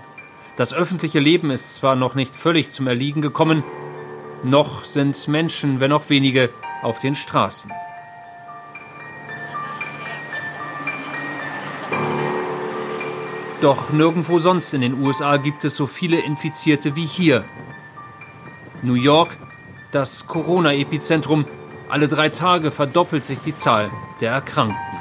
Das 0.57 0.73
öffentliche 0.73 1.19
Leben 1.19 1.51
ist 1.51 1.75
zwar 1.75 1.95
noch 1.95 2.15
nicht 2.15 2.35
völlig 2.35 2.71
zum 2.71 2.87
Erliegen 2.87 3.21
gekommen, 3.21 3.63
noch 4.43 4.85
sind 4.85 5.27
Menschen, 5.27 5.79
wenn 5.79 5.91
auch 5.91 6.09
wenige, 6.09 6.49
auf 6.81 6.97
den 6.97 7.13
Straßen. 7.13 7.71
Doch 13.61 13.91
nirgendwo 13.91 14.39
sonst 14.39 14.73
in 14.73 14.81
den 14.81 14.99
USA 14.99 15.37
gibt 15.37 15.63
es 15.63 15.75
so 15.75 15.85
viele 15.85 16.19
Infizierte 16.21 16.95
wie 16.95 17.05
hier. 17.05 17.45
New 18.81 18.95
York, 18.95 19.37
das 19.91 20.25
Corona-Epizentrum, 20.25 21.45
alle 21.87 22.07
drei 22.07 22.29
Tage 22.29 22.71
verdoppelt 22.71 23.25
sich 23.25 23.39
die 23.39 23.55
Zahl 23.55 23.91
der 24.21 24.31
Erkrankten. 24.31 24.98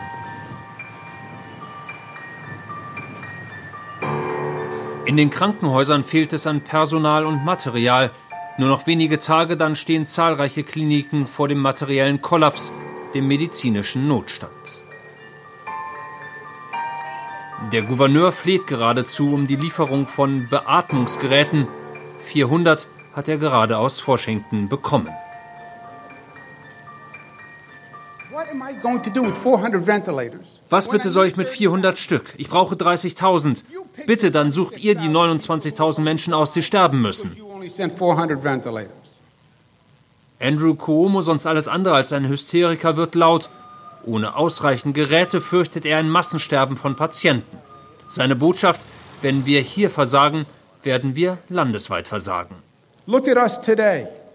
In 5.09 5.17
den 5.17 5.31
Krankenhäusern 5.31 6.05
fehlt 6.05 6.35
es 6.35 6.47
an 6.47 6.61
Personal 6.61 7.25
und 7.25 7.43
Material. 7.43 8.11
Nur 8.59 8.69
noch 8.69 8.87
wenige 8.87 9.19
Tage, 9.19 9.57
dann 9.57 9.75
stehen 9.75 10.05
zahlreiche 10.05 10.65
Kliniken 10.65 11.27
vor 11.27 11.49
dem 11.49 11.61
materiellen 11.61 12.21
Kollaps, 12.21 12.75
dem 13.15 13.27
medizinischen 13.27 14.07
Notstand. 14.07 14.83
Der 17.73 17.81
Gouverneur 17.81 18.33
fleht 18.33 18.67
geradezu 18.67 19.33
um 19.33 19.47
die 19.47 19.57
Lieferung 19.57 20.07
von 20.07 20.47
Beatmungsgeräten. 20.51 21.69
400 22.25 22.87
hat 23.15 23.31
er 23.31 23.39
gerade 23.39 23.79
aus 23.79 24.07
Washington 24.07 24.69
bekommen. 24.69 25.09
Was 30.69 30.89
bitte 30.89 31.09
soll 31.09 31.27
ich 31.27 31.37
mit 31.37 31.49
400 31.49 31.99
Stück? 31.99 32.35
Ich 32.37 32.51
brauche 32.51 32.75
30.000. 32.75 33.65
Bitte, 34.07 34.31
dann 34.31 34.51
sucht 34.51 34.79
ihr 34.79 34.95
die 34.95 35.09
29.000 35.09 36.01
Menschen 36.01 36.35
aus, 36.35 36.53
die 36.53 36.63
sterben 36.63 37.01
müssen. 37.01 37.37
Andrew 40.41 40.75
Cuomo, 40.75 41.21
sonst 41.21 41.47
alles 41.47 41.69
andere 41.69 41.95
als 41.95 42.13
ein 42.13 42.29
Hysteriker, 42.29 42.97
wird 42.97 43.15
laut. 43.15 43.51
Ohne 44.05 44.37
ausreichend 44.37 44.95
Geräte 44.95 45.41
fürchtet 45.41 45.85
er 45.85 45.99
ein 45.99 46.09
Massensterben 46.09 46.77
von 46.77 46.97
Patienten. 46.97 47.59
Seine 48.07 48.37
Botschaft, 48.37 48.81
wenn 49.21 49.45
wir 49.45 49.61
hier 49.61 49.91
versagen, 49.91 50.47
werden 50.83 51.17
wir 51.17 51.39
landesweit 51.49 52.09
versagen. 52.09 52.55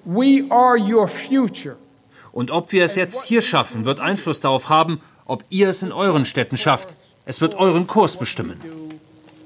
Und 2.33 2.51
ob 2.51 2.73
wir 2.73 2.85
es 2.85 2.97
jetzt 2.97 3.25
hier 3.25 3.41
schaffen, 3.41 3.85
wird 3.85 4.01
Einfluss 4.01 4.41
darauf 4.41 4.69
haben, 4.69 5.01
ob 5.25 5.45
ihr 5.51 5.69
es 5.69 5.83
in 5.83 5.93
euren 5.93 6.25
Städten 6.25 6.57
schafft. 6.57 6.97
Es 7.25 7.41
wird 7.41 7.55
euren 7.55 7.87
Kurs 7.87 8.19
bestimmen. 8.19 8.61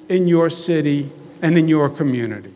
In 0.08 0.32
your 0.32 0.50
city 0.50 1.10
and 1.42 1.56
in 1.56 1.72
your 1.72 1.92
community. 1.92 2.50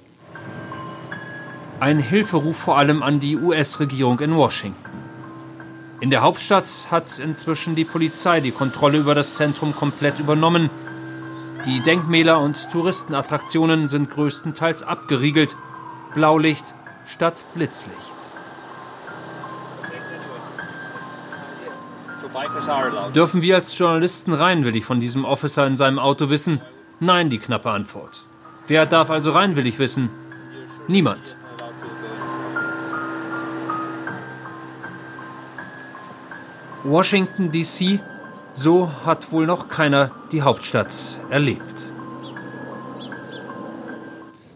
Ein 1.79 1.99
Hilferuf 1.99 2.57
vor 2.57 2.79
allem 2.79 3.03
an 3.03 3.21
die 3.21 3.37
US-Regierung 3.37 4.21
in 4.21 4.37
Washington. 4.37 4.93
In 6.01 6.11
der 6.11 6.23
Hauptstadt 6.23 6.69
hat 6.91 7.21
inzwischen 7.21 7.77
die 7.77 7.85
Polizei 7.85 8.41
die 8.41 8.51
Kontrolle 8.51 8.99
über 8.99 9.15
das 9.15 9.37
Zentrum 9.37 9.75
komplett 9.75 10.19
übernommen. 10.19 10.69
Die 11.65 11.81
Denkmäler 11.81 12.41
und 12.41 12.71
Touristenattraktionen 12.71 13.87
sind 13.87 14.11
größtenteils 14.11 14.83
abgeriegelt. 14.83 15.57
Blaulicht 16.15 16.65
statt 17.07 17.45
Blitzlicht. 17.55 17.97
Dürfen 23.15 23.43
wir 23.43 23.57
als 23.57 23.77
Journalisten 23.77 24.33
rein, 24.33 24.65
will 24.65 24.77
ich 24.77 24.85
von 24.85 25.01
diesem 25.01 25.25
Officer 25.25 25.67
in 25.67 25.77
seinem 25.77 25.99
Auto 25.99 26.31
wissen? 26.31 26.61
Nein, 27.01 27.31
die 27.31 27.39
knappe 27.39 27.71
Antwort. 27.71 28.25
Wer 28.67 28.87
darf 28.87 29.11
also 29.11 29.33
rein, 29.33 29.57
will 29.57 29.67
ich 29.67 29.79
wissen? 29.79 30.09
Niemand. 30.89 31.37
Washington, 36.85 37.53
DC, 37.53 38.01
so 38.55 38.91
hat 39.05 39.31
wohl 39.31 39.47
noch 39.47 39.69
keiner 39.69 40.11
die 40.33 40.43
Hauptstadt 40.43 40.93
erlebt. 41.31 41.92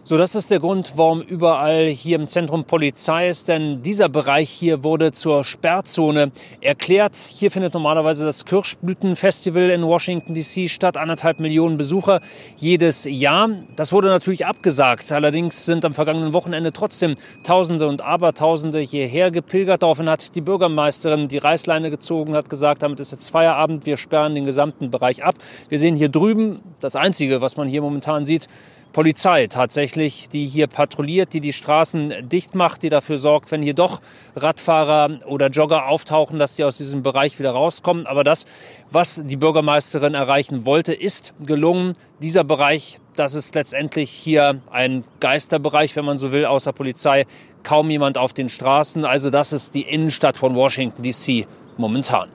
So, 0.09 0.17
das 0.17 0.37
ist 0.37 0.53
der 0.53 0.61
Grund, 0.61 0.93
warum 0.95 1.21
überall 1.21 1.87
hier 1.87 2.15
im 2.15 2.29
Zentrum 2.29 2.63
Polizei 2.63 3.29
ist, 3.29 3.49
denn 3.49 3.83
dieser 3.83 4.09
Bereich 4.09 4.49
hier 4.49 4.85
wurde 4.85 5.11
zur 5.11 5.43
Sperrzone 5.43 6.31
erklärt. 6.61 7.17
Hier 7.17 7.51
findet 7.51 7.75
normalerweise 7.75 8.25
das 8.25 8.45
Kirschblütenfestival 8.45 9.69
in 9.71 9.83
Washington 9.83 10.33
DC 10.33 10.71
statt, 10.71 10.97
anderthalb 10.97 11.41
Millionen 11.41 11.77
Besucher 11.77 12.21
jedes 12.57 13.03
Jahr. 13.03 13.49
Das 13.75 13.93
wurde 13.93 14.07
natürlich 14.07 14.47
abgesagt. 14.47 15.11
Allerdings 15.11 15.67
sind 15.67 15.85
am 15.85 15.93
vergangenen 15.93 16.33
Wochenende 16.33 16.73
trotzdem 16.73 17.17
Tausende 17.43 17.89
und 17.89 18.01
Abertausende 18.01 18.79
hierher 18.79 19.33
gepilgert. 19.33 19.83
Daraufhin 19.83 20.09
hat 20.09 20.37
die 20.37 20.41
Bürgermeisterin 20.41 21.27
die 21.27 21.39
Reißleine 21.39 21.91
gezogen, 21.91 22.37
hat 22.37 22.49
gesagt, 22.49 22.85
damit 22.85 23.01
ist 23.01 23.11
jetzt 23.11 23.29
Feierabend, 23.29 23.87
wir 23.87 23.97
sperren 23.97 24.37
den 24.37 24.45
gesamten 24.45 24.89
Bereich 24.89 25.25
ab. 25.25 25.35
Wir 25.69 25.81
sehen 25.81 25.97
hier 25.97 26.11
drüben 26.11 26.61
das 26.79 26.95
Einzige, 26.95 27.41
was 27.41 27.57
man 27.57 27.67
hier 27.67 27.83
momentan 27.83 28.25
sieht, 28.25 28.47
Polizei 28.93 29.47
tatsächlich, 29.47 30.29
die 30.29 30.47
hier 30.47 30.69
patrouilliert, 30.69 31.33
die 31.35 31.41
die 31.41 31.53
Straßen 31.53 32.29
dicht 32.29 32.55
macht, 32.55 32.83
die 32.83 32.89
dafür 32.89 33.19
sorgt, 33.19 33.51
wenn 33.51 33.63
hier 33.63 33.75
doch 33.75 34.01
Radfahrer 34.35 35.19
oder 35.27 35.49
Jogger 35.49 35.87
auftauchen, 35.87 36.39
dass 36.39 36.57
sie 36.57 36.65
aus 36.65 36.79
diesem 36.79 37.03
Bereich 37.03 37.39
wieder 37.39 37.51
rauskommen. 37.51 38.07
Aber 38.07 38.25
das, 38.25 38.47
was 38.91 39.23
die 39.25 39.37
Bürgermeisterin 39.37 40.15
erreichen 40.15 40.65
wollte, 40.65 40.95
ist 40.95 41.35
gelungen. 41.45 41.93
Dieser 42.23 42.45
Bereich, 42.45 42.99
das 43.17 43.35
ist 43.35 43.55
letztendlich 43.55 44.11
hier 44.11 44.61
ein 44.71 45.05
Geisterbereich, 45.21 45.95
wenn 45.97 46.05
man 46.05 46.17
so 46.17 46.33
will, 46.33 46.47
außer 46.47 46.73
Polizei. 46.73 47.27
Kaum 47.63 47.91
jemand 47.91 48.17
auf 48.17 48.33
den 48.33 48.49
Straßen. 48.49 49.05
Also 49.05 49.29
das 49.29 49.53
ist 49.53 49.75
die 49.75 49.83
Innenstadt 49.83 50.39
von 50.39 50.55
Washington, 50.55 51.03
DC 51.03 51.47
momentan. 51.77 52.31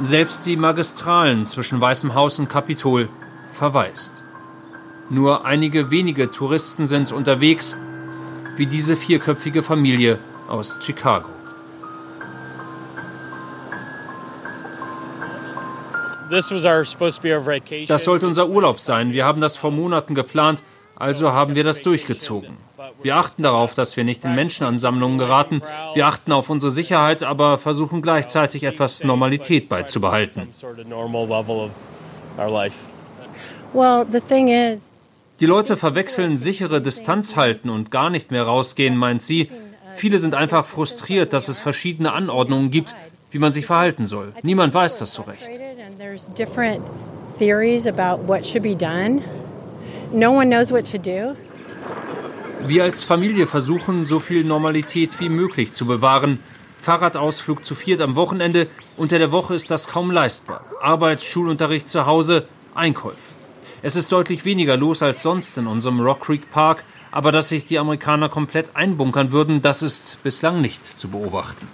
Selbst 0.00 0.46
die 0.46 0.56
Magistralen 0.56 1.44
zwischen 1.44 1.80
Weißem 1.80 2.14
Haus 2.14 2.38
und 2.38 2.48
Kapitol 2.48 3.08
verwaist. 3.52 4.22
Nur 5.10 5.44
einige 5.44 5.90
wenige 5.90 6.30
Touristen 6.30 6.86
sind 6.86 7.10
unterwegs, 7.10 7.76
wie 8.56 8.66
diese 8.66 8.94
vierköpfige 8.94 9.62
Familie 9.64 10.18
aus 10.48 10.78
Chicago. 10.80 11.28
Das 17.88 18.04
sollte 18.04 18.26
unser 18.26 18.48
Urlaub 18.48 18.78
sein. 18.78 19.12
Wir 19.12 19.24
haben 19.24 19.40
das 19.40 19.56
vor 19.56 19.72
Monaten 19.72 20.14
geplant, 20.14 20.62
also 20.94 21.32
haben 21.32 21.54
wir 21.56 21.64
das 21.64 21.82
durchgezogen. 21.82 22.67
Wir 23.02 23.16
achten 23.16 23.42
darauf, 23.42 23.74
dass 23.74 23.96
wir 23.96 24.04
nicht 24.04 24.24
in 24.24 24.34
Menschenansammlungen 24.34 25.18
geraten. 25.18 25.62
Wir 25.94 26.06
achten 26.06 26.32
auf 26.32 26.50
unsere 26.50 26.70
Sicherheit, 26.70 27.22
aber 27.22 27.58
versuchen 27.58 28.02
gleichzeitig 28.02 28.64
etwas 28.64 29.04
Normalität 29.04 29.68
beizubehalten. 29.68 30.48
Die 35.40 35.46
Leute 35.46 35.76
verwechseln 35.76 36.36
sichere 36.36 36.80
Distanz 36.82 37.36
halten 37.36 37.70
und 37.70 37.90
gar 37.90 38.10
nicht 38.10 38.30
mehr 38.30 38.42
rausgehen, 38.42 38.96
meint 38.96 39.22
sie. 39.22 39.50
Viele 39.94 40.18
sind 40.18 40.34
einfach 40.34 40.64
frustriert, 40.64 41.32
dass 41.32 41.48
es 41.48 41.60
verschiedene 41.60 42.12
Anordnungen 42.12 42.70
gibt, 42.70 42.94
wie 43.30 43.38
man 43.38 43.52
sich 43.52 43.66
verhalten 43.66 44.06
soll. 44.06 44.32
Niemand 44.42 44.74
weiß 44.74 44.98
das 44.98 45.14
so 45.14 45.22
recht. 45.22 45.50
No 50.10 50.32
one 50.32 50.48
knows 50.48 50.72
what 50.72 50.90
to 50.90 50.98
do. 50.98 51.36
Wir 52.66 52.84
als 52.84 53.04
Familie 53.04 53.46
versuchen, 53.46 54.04
so 54.04 54.20
viel 54.20 54.44
Normalität 54.44 55.20
wie 55.20 55.28
möglich 55.28 55.72
zu 55.72 55.86
bewahren. 55.86 56.40
Fahrradausflug 56.80 57.64
zu 57.64 57.74
viert 57.74 58.00
am 58.00 58.16
Wochenende, 58.16 58.68
unter 58.96 59.18
der 59.18 59.32
Woche 59.32 59.54
ist 59.54 59.70
das 59.70 59.88
kaum 59.88 60.10
leistbar. 60.10 60.64
Arbeits-, 60.80 61.24
Schulunterricht 61.24 61.88
zu 61.88 62.06
Hause, 62.06 62.46
Einkäufe. 62.74 63.16
Es 63.82 63.94
ist 63.94 64.10
deutlich 64.10 64.44
weniger 64.44 64.76
los 64.76 65.02
als 65.02 65.22
sonst 65.22 65.56
in 65.56 65.66
unserem 65.66 66.00
Rock 66.00 66.20
Creek 66.20 66.50
Park, 66.50 66.84
aber 67.12 67.30
dass 67.32 67.48
sich 67.48 67.64
die 67.64 67.78
Amerikaner 67.78 68.28
komplett 68.28 68.74
einbunkern 68.74 69.30
würden, 69.30 69.62
das 69.62 69.82
ist 69.82 70.22
bislang 70.22 70.60
nicht 70.60 70.84
zu 70.84 71.08
beobachten. 71.08 71.66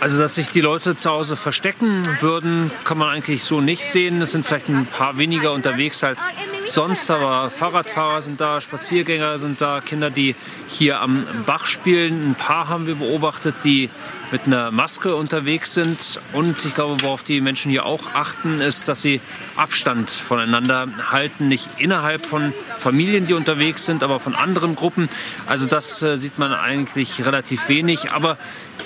Also, 0.00 0.18
dass 0.18 0.34
sich 0.34 0.48
die 0.48 0.60
Leute 0.60 0.96
zu 0.96 1.10
Hause 1.10 1.36
verstecken 1.36 2.08
würden, 2.20 2.72
kann 2.82 2.98
man 2.98 3.08
eigentlich 3.10 3.44
so 3.44 3.60
nicht 3.60 3.84
sehen. 3.84 4.20
Es 4.20 4.32
sind 4.32 4.44
vielleicht 4.44 4.68
ein 4.68 4.86
paar 4.86 5.16
weniger 5.16 5.52
unterwegs 5.52 6.02
als 6.02 6.26
sonst, 6.66 7.10
aber 7.10 7.50
Fahrradfahrer 7.50 8.22
sind 8.22 8.40
da, 8.40 8.60
Spaziergänger 8.60 9.38
sind 9.38 9.60
da, 9.60 9.80
Kinder, 9.80 10.10
die 10.10 10.34
hier 10.68 11.00
am 11.00 11.26
Bach 11.46 11.66
spielen. 11.66 12.30
Ein 12.30 12.34
paar 12.34 12.68
haben 12.68 12.86
wir 12.86 12.96
beobachtet, 12.96 13.54
die 13.64 13.90
mit 14.32 14.46
einer 14.46 14.70
Maske 14.70 15.14
unterwegs 15.14 15.74
sind. 15.74 16.18
Und 16.32 16.64
ich 16.64 16.74
glaube, 16.74 17.02
worauf 17.02 17.22
die 17.22 17.40
Menschen 17.40 17.70
hier 17.70 17.84
auch 17.84 18.14
achten, 18.14 18.60
ist, 18.60 18.88
dass 18.88 19.02
sie 19.02 19.20
Abstand 19.56 20.10
voneinander 20.10 20.88
halten. 21.10 21.48
Nicht 21.48 21.68
innerhalb 21.78 22.24
von 22.24 22.54
Familien, 22.78 23.26
die 23.26 23.34
unterwegs 23.34 23.84
sind, 23.84 24.02
aber 24.02 24.18
von 24.18 24.34
anderen 24.34 24.74
Gruppen. 24.74 25.08
Also 25.46 25.66
das 25.66 26.02
äh, 26.02 26.16
sieht 26.16 26.38
man 26.38 26.52
eigentlich 26.54 27.24
relativ 27.24 27.68
wenig. 27.68 28.12
Aber 28.12 28.38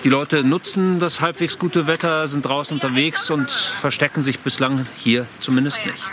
die 0.02 0.08
Leute 0.08 0.42
nutzen 0.42 0.98
das 0.98 1.20
halbwegs 1.20 1.58
gute 1.58 1.86
Wetter, 1.86 2.26
sind 2.26 2.44
draußen 2.44 2.74
unterwegs 2.74 3.30
und 3.30 3.50
verstecken 3.50 4.22
sich 4.22 4.40
bislang 4.40 4.86
hier 4.96 5.26
zumindest 5.40 5.86
nicht. 5.86 6.04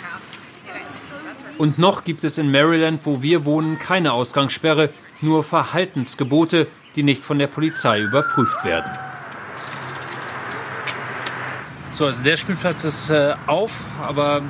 Und 1.64 1.80
noch 1.80 2.04
gibt 2.04 2.26
es 2.26 2.38
in 2.38 2.52
Maryland, 2.52 3.00
wo 3.06 3.22
wir 3.22 3.46
wohnen, 3.46 3.80
keine 3.80 4.12
Ausgangssperre, 4.12 4.90
nur 5.22 5.46
Verhaltensgebote, 5.46 6.68
die 6.98 7.04
nicht 7.04 7.24
von 7.24 7.40
der 7.40 7.48
Polizei 7.48 8.02
überprüft 8.02 8.66
werden. 8.66 8.92
So, 11.94 12.06
also 12.06 12.22
der 12.22 12.36
Spielplatz 12.36 12.84
ist 12.84 13.12
äh, 13.12 13.36
auf, 13.48 13.72
aber 14.02 14.42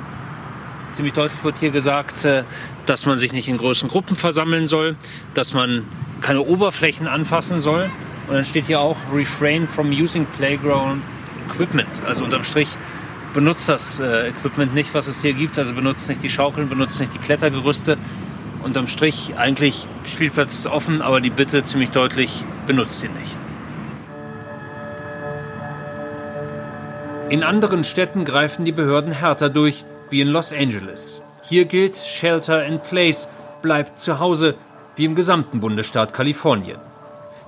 ziemlich 0.92 1.14
deutlich 1.14 1.44
wird 1.44 1.56
hier 1.60 1.70
gesagt, 1.70 2.24
äh, 2.24 2.42
dass 2.84 3.06
man 3.06 3.16
sich 3.16 3.32
nicht 3.32 3.46
in 3.46 3.58
großen 3.58 3.88
Gruppen 3.88 4.16
versammeln 4.16 4.66
soll, 4.66 4.96
dass 5.34 5.54
man 5.54 5.84
keine 6.20 6.40
Oberflächen 6.40 7.06
anfassen 7.06 7.60
soll. 7.60 7.92
Und 8.26 8.34
dann 8.34 8.44
steht 8.44 8.66
hier 8.66 8.80
auch 8.80 8.96
Refrain 9.12 9.68
from 9.68 9.92
using 9.92 10.26
playground 10.36 11.00
equipment. 11.48 12.02
Also 12.04 12.24
unterm 12.24 12.42
Strich 12.42 12.70
benutzt 13.34 13.68
das 13.68 14.00
äh, 14.00 14.28
Equipment 14.28 14.72
nicht, 14.72 14.94
was 14.94 15.06
es 15.06 15.20
hier 15.20 15.34
gibt. 15.34 15.58
Also 15.58 15.74
benutzt 15.74 16.08
nicht 16.08 16.22
die 16.22 16.30
Schaukeln, 16.30 16.70
benutzt 16.70 16.98
nicht 17.00 17.12
die 17.12 17.18
Klettergerüste. 17.18 17.98
Unterm 18.62 18.88
Strich 18.88 19.34
eigentlich 19.36 19.86
Spielplatz 20.06 20.54
ist 20.54 20.66
offen, 20.66 21.02
aber 21.02 21.20
die 21.20 21.28
Bitte 21.28 21.62
ziemlich 21.64 21.90
deutlich, 21.90 22.44
benutzt 22.66 23.04
ihn 23.04 23.12
nicht. 23.20 23.36
In 27.28 27.42
anderen 27.42 27.84
Städten 27.84 28.24
greifen 28.24 28.64
die 28.64 28.72
Behörden 28.72 29.12
härter 29.12 29.50
durch, 29.50 29.84
wie 30.08 30.22
in 30.22 30.28
Los 30.28 30.52
Angeles. 30.52 31.20
Hier 31.42 31.66
gilt 31.66 31.96
Shelter 31.96 32.64
in 32.64 32.80
Place, 32.80 33.28
bleibt 33.60 34.00
zu 34.00 34.18
Hause, 34.18 34.54
wie 34.96 35.04
im 35.04 35.14
gesamten 35.14 35.60
Bundesstaat 35.60 36.14
Kalifornien. 36.14 36.78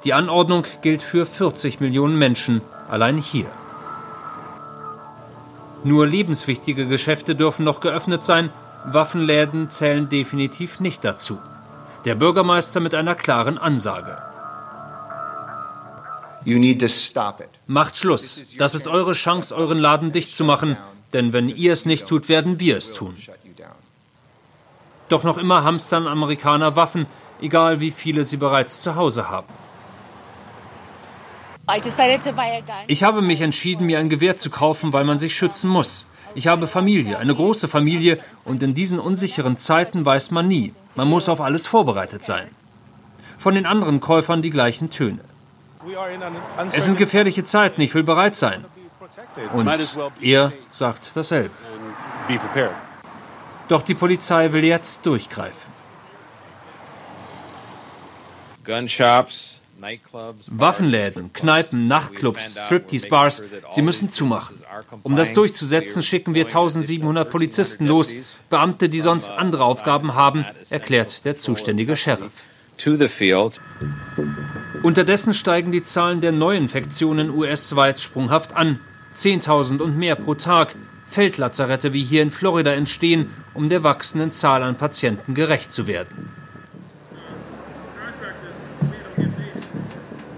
Die 0.05 0.13
Anordnung 0.13 0.65
gilt 0.83 1.03
für 1.03 1.25
40 1.25 1.81
Millionen 1.81 2.19
Menschen 2.19 2.61
allein 2.89 3.17
hier. 3.17 3.47
Nur 5.85 6.07
lebenswichtige 6.07 6.87
Geschäfte 6.87 7.35
dürfen 7.35 7.65
noch 7.65 7.81
geöffnet 7.81 8.25
sein, 8.25 8.51
Waffenläden 8.85 9.71
zählen 9.71 10.09
definitiv 10.09 10.81
nicht 10.81 11.05
dazu. 11.05 11.39
Der 12.05 12.15
Bürgermeister 12.15 12.81
mit 12.81 12.95
einer 12.95 13.15
klaren 13.15 13.59
Ansage. 13.59 14.17
Macht 17.67 17.97
Schluss. 17.97 18.55
Das 18.59 18.75
ist 18.75 18.87
eure 18.87 19.13
Chance, 19.13 19.55
euren 19.57 19.79
Laden 19.79 20.13
dicht 20.13 20.35
zu 20.35 20.45
machen. 20.45 20.77
Denn 21.13 21.33
wenn 21.33 21.49
ihr 21.49 21.73
es 21.73 21.87
nicht 21.87 22.07
tut, 22.07 22.29
werden 22.29 22.61
wir 22.61 22.77
es 22.77 22.93
tun. 22.93 23.17
Doch 25.09 25.25
noch 25.25 25.39
immer 25.39 25.65
hamstern 25.65 26.07
Amerikaner 26.07 26.77
Waffen, 26.77 27.07
egal 27.41 27.81
wie 27.81 27.91
viele 27.91 28.25
sie 28.25 28.37
bereits 28.37 28.83
zu 28.83 28.95
Hause 28.95 29.29
haben. 29.29 29.49
Ich 32.87 33.03
habe 33.03 33.23
mich 33.23 33.41
entschieden, 33.41 33.87
mir 33.87 33.99
ein 33.99 34.09
Gewehr 34.09 34.37
zu 34.37 34.51
kaufen, 34.51 34.93
weil 34.93 35.05
man 35.05 35.19
sich 35.19 35.35
schützen 35.35 35.69
muss. 35.69 36.07
Ich 36.35 36.47
habe 36.47 36.67
Familie, 36.67 37.19
eine 37.19 37.35
große 37.35 37.67
Familie, 37.67 38.19
und 38.45 38.63
in 38.63 38.75
diesen 38.75 38.99
unsicheren 38.99 39.57
Zeiten 39.57 40.05
weiß 40.05 40.31
man 40.31 40.47
nie. 40.49 40.75
Man 40.95 41.09
muss 41.09 41.29
auf 41.29 41.41
alles 41.41 41.67
vorbereitet 41.67 42.25
sein. 42.25 42.49
Von 43.39 43.55
den 43.55 43.67
anderen 43.67 44.01
Käufern 44.01 44.43
die 44.43 44.51
gleichen 44.51 44.91
Töne. 44.91 45.21
Es 46.73 46.85
sind 46.85 46.99
gefährliche 46.99 47.45
Zeiten, 47.45 47.81
ich 47.81 47.95
will 47.95 48.03
bereit 48.03 48.37
sein. 48.37 48.65
Und 49.53 49.71
er 50.21 50.53
sagt 50.71 51.11
dasselbe. 51.15 51.51
Doch 53.69 53.83
die 53.83 53.95
Polizei 53.95 54.53
will 54.53 54.65
jetzt 54.65 55.05
durchgreifen. 55.07 55.73
Waffenläden, 60.49 61.33
Kneipen, 61.33 61.87
Nachtclubs, 61.87 62.65
Striptease-Bars, 62.65 63.43
sie 63.71 63.83
müssen 63.83 64.11
zumachen. 64.11 64.57
Um 65.03 65.17
das 65.17 65.33
durchzusetzen, 65.35 66.03
schicken 66.03 66.35
wir 66.35 66.47
1700 66.47 67.31
Polizisten 67.31 67.87
los, 67.87 68.15
Beamte, 68.49 68.89
die 68.89 69.01
sonst 69.01 69.31
andere 69.31 69.65
Aufgaben 69.65 70.15
haben, 70.15 70.45
erklärt 70.71 71.25
der 71.25 71.37
zuständige 71.37 71.97
Sheriff. 71.97 72.33
Unterdessen 74.83 75.35
steigen 75.35 75.73
die 75.73 75.83
Zahlen 75.83 76.21
der 76.21 76.33
Neuinfektionen 76.33 77.31
US-weit 77.31 77.99
sprunghaft 77.99 78.55
an. 78.55 78.81
10.000 79.17 79.81
und 79.81 79.97
mehr 79.97 80.15
pro 80.15 80.35
Tag. 80.35 80.75
Feldlazarette 81.09 81.93
wie 81.93 82.03
hier 82.03 82.23
in 82.23 82.31
Florida 82.31 82.73
entstehen, 82.73 83.31
um 83.55 83.69
der 83.69 83.83
wachsenden 83.83 84.33
Zahl 84.33 84.63
an 84.63 84.77
Patienten 84.77 85.35
gerecht 85.35 85.73
zu 85.73 85.87
werden. 85.87 86.36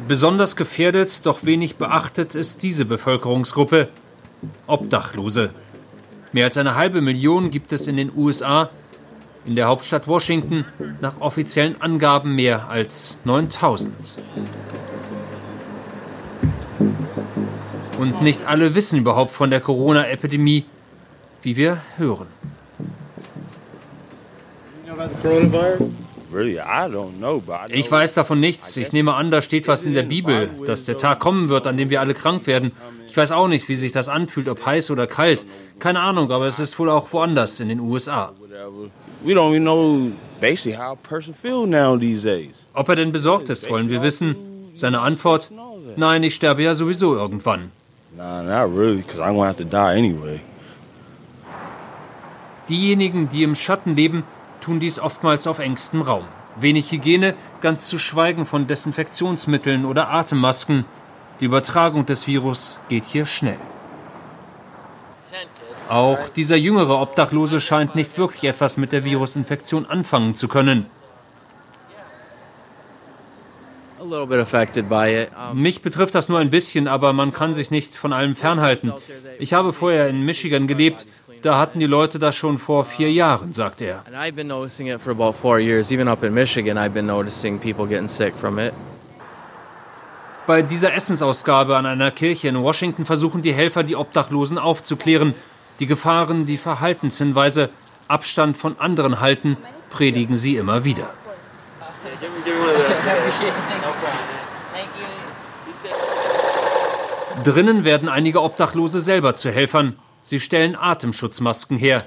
Besonders 0.09 0.57
gefährdet, 0.57 1.27
doch 1.27 1.45
wenig 1.45 1.77
beachtet 1.77 2.35
ist 2.35 2.63
diese 2.63 2.87
Bevölkerungsgruppe 2.87 3.89
Obdachlose. 4.67 5.51
Mehr 6.33 6.47
als 6.47 6.57
eine 6.57 6.77
halbe 6.77 7.03
Million 7.03 7.51
gibt 7.51 7.75
es 7.75 7.87
in 7.87 7.99
den 7.99 8.11
USA, 8.17 8.71
in 9.45 9.55
der 9.55 9.67
Hauptstadt 9.69 10.09
Washington 10.09 10.65
nach 11.03 11.21
offiziellen 11.21 11.79
Angaben 11.83 12.35
mehr 12.35 12.71
als 12.71 13.19
9000. 13.25 14.17
Und 17.99 18.23
nicht 18.23 18.47
alle 18.47 18.75
wissen 18.75 18.99
überhaupt 18.99 19.33
von 19.33 19.51
der 19.51 19.61
Corona-Epidemie, 19.61 20.65
wie 21.43 21.57
wir 21.57 21.83
hören. 21.99 22.29
Ich 27.71 27.91
weiß 27.91 28.15
davon 28.15 28.41
nichts. 28.41 28.77
Ich 28.77 28.93
nehme 28.93 29.15
an, 29.15 29.31
da 29.31 29.41
steht 29.41 29.69
was 29.69 29.85
in 29.85 29.95
der 29.95 30.03
Bibel, 30.03 30.51
dass 30.67 30.85
der 30.85 30.97
Tag 30.97 31.21
kommen 31.21 31.49
wird, 31.49 31.67
an 31.67 31.77
dem 31.77 31.91
wir 31.91 32.01
alle 32.01 32.15
krank 32.15 32.47
werden. 32.47 32.73
Ich 33.07 33.17
weiß 33.17 33.33
auch 33.33 33.49
nicht, 33.49 33.69
wie 33.69 33.77
sich 33.77 33.93
das 33.93 34.09
anfühlt, 34.09 34.49
ob 34.49 34.67
heiß 34.67 34.91
oder 34.91 35.07
kalt. 35.07 35.47
Keine 35.79 36.01
Ahnung, 36.01 36.31
aber 36.31 36.47
es 36.47 36.59
ist 36.59 36.79
wohl 36.79 36.91
auch 36.91 37.13
woanders 37.13 37.61
in 37.61 37.69
den 37.69 37.81
USA. 37.81 38.33
Ob 42.75 42.89
er 42.89 42.97
denn 42.97 43.13
besorgt 43.13 43.51
ist, 43.51 43.71
wollen 43.71 43.89
wir 43.89 44.03
wissen. 44.03 44.37
Seine 44.75 45.01
Antwort: 45.01 45.51
Nein, 45.97 46.23
ich 46.23 46.35
sterbe 46.35 46.63
ja 46.63 46.75
sowieso 46.75 47.15
irgendwann. 47.17 47.73
Diejenigen, 52.69 53.29
die 53.29 53.43
im 53.43 53.55
Schatten 53.55 53.97
leben, 53.97 54.25
tun 54.61 54.81
dies 54.81 54.99
oftmals 54.99 55.47
auf 55.47 55.59
engstem 55.59 56.03
Raum. 56.03 56.25
Wenig 56.57 56.91
Hygiene, 56.91 57.35
ganz 57.61 57.89
zu 57.89 57.99
schweigen 57.99 58.47
von 58.47 58.67
Desinfektionsmitteln 58.67 59.85
oder 59.85 60.11
Atemmasken. 60.11 60.85
Die 61.41 61.45
Übertragung 61.45 62.05
des 62.07 62.27
Virus 62.27 62.81
geht 62.89 63.05
hier 63.05 63.25
schnell. 63.25 63.59
Auch 65.89 66.29
dieser 66.29 66.57
jüngere 66.57 67.01
Obdachlose 67.01 67.61
scheint 67.61 67.95
nicht 67.95 68.19
wirklich 68.19 68.45
etwas 68.45 68.77
mit 68.77 68.93
der 68.93 69.05
Virusinfektion 69.05 69.87
anfangen 69.87 70.35
zu 70.35 70.49
können. 70.49 70.87
Mich 75.55 75.83
betrifft 75.83 76.15
das 76.15 76.29
nur 76.29 76.39
ein 76.39 76.51
bisschen, 76.51 76.89
aber 76.89 77.13
man 77.13 77.33
kann 77.33 77.53
sich 77.53 77.71
nicht 77.71 77.97
von 77.97 78.13
allem 78.13 78.35
fernhalten. 78.35 78.93
Ich 79.39 79.53
habe 79.53 79.73
vorher 79.73 80.09
in 80.09 80.25
Michigan 80.25 80.67
gelebt. 80.67 81.07
Da 81.43 81.59
hatten 81.59 81.79
die 81.79 81.87
Leute 81.87 82.19
das 82.19 82.37
schon 82.37 82.59
vor 82.59 82.85
vier 82.85 83.11
Jahren, 83.13 83.53
sagt 83.53 83.81
er. 83.81 84.03
Bei 90.47 90.63
dieser 90.63 90.95
Essensausgabe 90.95 91.77
an 91.77 91.87
einer 91.87 92.11
Kirche 92.11 92.49
in 92.49 92.63
Washington 92.63 93.05
versuchen 93.05 93.43
die 93.43 93.53
Helfer, 93.53 93.83
die 93.83 93.97
Obdachlosen 93.97 94.59
aufzuklären. 94.59 95.35
Die 95.79 95.87
Gefahren, 95.87 96.47
die 96.47 96.57
Verhaltenshinweise, 96.57 97.69
Abstand 98.09 98.57
von 98.57 98.79
anderen 98.81 99.21
halten, 99.21 99.59
predigen 99.91 100.37
sie 100.37 100.57
immer 100.57 100.85
wieder. 100.85 101.11
Drinnen 107.45 107.85
werden 107.85 108.09
einige 108.09 108.43
Obdachlose 108.43 109.01
selber 109.01 109.35
zu 109.35 109.51
Helfern. 109.51 109.99
Sie 110.29 110.41
stellen 110.41 110.77
Atemschutzmasken 110.77 111.79
her. 111.79 112.05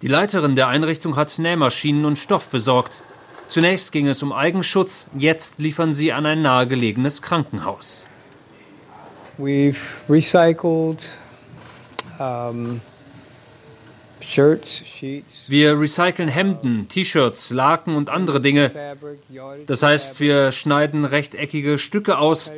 Die 0.00 0.08
Leiterin 0.08 0.56
der 0.56 0.68
Einrichtung 0.68 1.16
hat 1.16 1.38
Nähmaschinen 1.38 2.06
und 2.06 2.18
Stoff 2.18 2.48
besorgt. 2.48 3.02
Zunächst 3.48 3.92
ging 3.92 4.08
es 4.08 4.22
um 4.22 4.32
Eigenschutz, 4.32 5.08
jetzt 5.14 5.58
liefern 5.58 5.92
sie 5.92 6.10
an 6.14 6.24
ein 6.24 6.40
nahegelegenes 6.40 7.20
Krankenhaus. 7.20 8.06
We've 9.36 9.76
recycled 10.08 11.06
um, 12.18 12.80
Wir 15.48 15.78
recyceln 15.78 16.30
Hemden, 16.30 16.88
T-Shirts, 16.88 17.50
Laken 17.50 17.94
und 17.94 18.08
andere 18.08 18.40
Dinge. 18.40 18.72
Das 19.66 19.82
heißt, 19.82 20.18
wir 20.18 20.50
schneiden 20.50 21.04
rechteckige 21.04 21.76
Stücke 21.76 22.16
aus, 22.16 22.50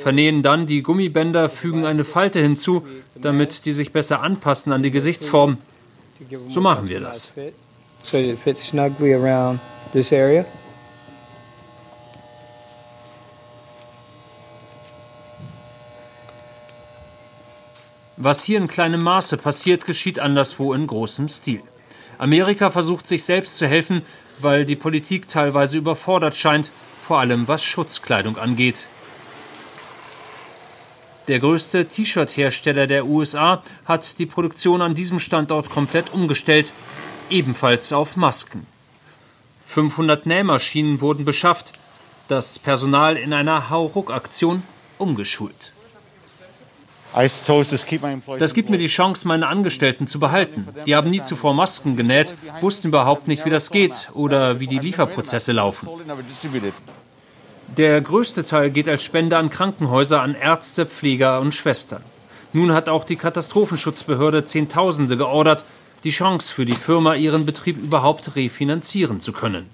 vernähen 0.00 0.42
dann 0.42 0.66
die 0.66 0.82
Gummibänder, 0.82 1.48
fügen 1.48 1.84
eine 1.84 2.04
Falte 2.04 2.40
hinzu, 2.40 2.86
damit 3.14 3.64
die 3.64 3.72
sich 3.72 3.92
besser 3.92 4.22
anpassen 4.22 4.72
an 4.72 4.82
die 4.82 4.90
Gesichtsform. 4.90 5.58
So 6.48 6.60
machen 6.60 6.88
wir 6.88 7.00
das. 7.00 7.32
Was 18.18 18.42
hier 18.44 18.58
in 18.58 18.66
kleinem 18.66 19.02
Maße 19.02 19.36
passiert, 19.36 19.84
geschieht 19.84 20.18
anderswo 20.18 20.72
in 20.72 20.86
großem 20.86 21.28
Stil. 21.28 21.60
Amerika 22.16 22.70
versucht 22.70 23.06
sich 23.06 23.24
selbst 23.24 23.58
zu 23.58 23.66
helfen, 23.66 24.02
weil 24.38 24.64
die 24.64 24.76
Politik 24.76 25.28
teilweise 25.28 25.76
überfordert 25.76 26.34
scheint, 26.34 26.70
vor 27.02 27.18
allem 27.18 27.46
was 27.46 27.62
Schutzkleidung 27.62 28.38
angeht. 28.38 28.88
Der 31.28 31.40
größte 31.40 31.86
T-Shirt-Hersteller 31.86 32.86
der 32.86 33.06
USA 33.06 33.62
hat 33.84 34.18
die 34.18 34.26
Produktion 34.26 34.80
an 34.80 34.94
diesem 34.94 35.18
Standort 35.18 35.70
komplett 35.70 36.12
umgestellt, 36.12 36.72
ebenfalls 37.30 37.92
auf 37.92 38.16
Masken. 38.16 38.66
500 39.66 40.26
Nähmaschinen 40.26 41.00
wurden 41.00 41.24
beschafft, 41.24 41.72
das 42.28 42.58
Personal 42.58 43.16
in 43.16 43.32
einer 43.32 43.70
Hauruck-Aktion 43.70 44.62
umgeschult. 44.98 45.72
Das 48.38 48.54
gibt 48.54 48.70
mir 48.70 48.78
die 48.78 48.86
Chance, 48.86 49.26
meine 49.26 49.48
Angestellten 49.48 50.06
zu 50.06 50.20
behalten. 50.20 50.68
Die 50.86 50.94
haben 50.94 51.10
nie 51.10 51.22
zuvor 51.22 51.54
Masken 51.54 51.96
genäht, 51.96 52.34
wussten 52.60 52.88
überhaupt 52.88 53.26
nicht, 53.26 53.44
wie 53.44 53.50
das 53.50 53.70
geht 53.70 54.10
oder 54.12 54.60
wie 54.60 54.66
die 54.66 54.78
Lieferprozesse 54.78 55.52
laufen. 55.52 55.88
Der 57.68 58.00
größte 58.00 58.42
Teil 58.42 58.70
geht 58.70 58.88
als 58.88 59.02
Spende 59.02 59.36
an 59.36 59.50
Krankenhäuser, 59.50 60.22
an 60.22 60.34
Ärzte, 60.34 60.86
Pfleger 60.86 61.40
und 61.40 61.52
Schwestern. 61.52 62.02
Nun 62.52 62.72
hat 62.72 62.88
auch 62.88 63.04
die 63.04 63.16
Katastrophenschutzbehörde 63.16 64.44
Zehntausende 64.44 65.16
geordert, 65.16 65.64
die 66.04 66.10
Chance 66.10 66.54
für 66.54 66.64
die 66.64 66.72
Firma, 66.72 67.14
ihren 67.14 67.44
Betrieb 67.44 67.76
überhaupt 67.76 68.36
refinanzieren 68.36 69.20
zu 69.20 69.32
können. 69.32 69.68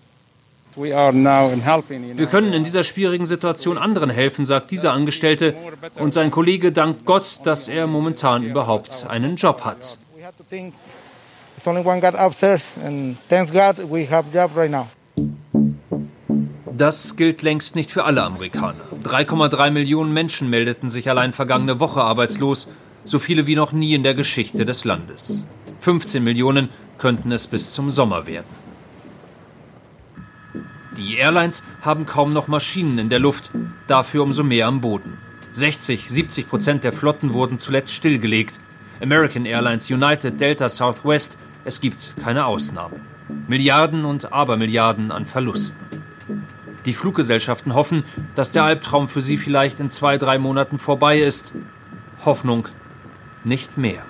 Wir 0.75 2.27
können 2.27 2.53
in 2.55 2.65
dieser 2.65 2.83
schwierigen 2.83 3.27
Situation 3.27 3.77
anderen 3.77 4.09
helfen, 4.09 4.45
sagt 4.45 4.71
dieser 4.71 4.93
Angestellte. 4.93 5.55
Und 5.97 6.15
sein 6.15 6.31
Kollege 6.31 6.73
dankt 6.73 7.05
Gott, 7.05 7.41
dass 7.45 7.69
er 7.69 7.87
momentan 7.87 8.43
überhaupt 8.43 9.07
einen 9.09 9.37
Job 9.37 9.63
hat. 9.65 9.99
Das 16.75 17.17
gilt 17.17 17.43
längst 17.43 17.77
nicht 17.77 17.91
für 17.91 18.05
alle 18.05 18.23
Amerikaner. 18.23 18.85
3,3 19.05 19.71
Millionen 19.71 20.13
Menschen 20.15 20.49
meldeten 20.49 20.89
sich 20.89 21.11
allein 21.11 21.33
vergangene 21.33 21.81
Woche 21.81 22.01
arbeitslos, 22.01 22.69
so 23.05 23.19
viele 23.19 23.47
wie 23.47 23.57
noch 23.57 23.73
nie 23.73 23.93
in 23.95 24.03
der 24.03 24.15
Geschichte 24.15 24.65
des 24.65 24.87
Landes. 24.87 25.45
15 25.81 26.25
Millionen 26.25 26.71
könnten 26.97 27.31
es 27.31 27.47
bis 27.47 27.75
zum 27.75 27.91
Sommer 27.91 28.27
werden. 28.27 28.47
Die 30.97 31.17
Airlines 31.17 31.63
haben 31.83 32.07
kaum 32.07 32.31
noch 32.31 32.49
Maschinen 32.49 32.97
in 32.99 33.11
der 33.11 33.19
Luft, 33.19 33.51
dafür 33.87 34.23
umso 34.23 34.43
mehr 34.43 34.67
am 34.67 34.81
Boden. 34.81 35.19
60, 35.53 36.09
70 36.09 36.49
Prozent 36.49 36.85
der 36.85 36.93
Flotten 36.93 37.35
wurden 37.35 37.59
zuletzt 37.59 37.93
stillgelegt. 37.93 38.61
American 39.03 39.45
Airlines, 39.45 39.91
United, 39.91 40.41
Delta, 40.41 40.71
Southwest, 40.71 41.37
es 41.67 41.83
gibt 41.83 42.15
keine 42.23 42.47
Ausnahmen. 42.47 43.03
Milliarden 43.47 44.07
und 44.07 44.33
Abermilliarden 44.33 45.13
an 45.13 45.27
Verlusten. 45.27 46.02
Die 46.85 46.93
Fluggesellschaften 46.95 47.75
hoffen, 47.75 48.05
dass 48.35 48.51
der 48.51 48.65
Albtraum 48.65 49.09
für 49.09 49.23
sie 49.23 49.37
vielleicht 49.37 49.81
in 49.81 49.91
zwei, 49.91 50.19
drei 50.19 50.39
Monaten 50.39 50.79
vorbei 50.79 51.19
ist. 51.19 51.53
Hoffnung 52.25 52.69
nicht 53.45 53.79
mehr. 53.79 54.03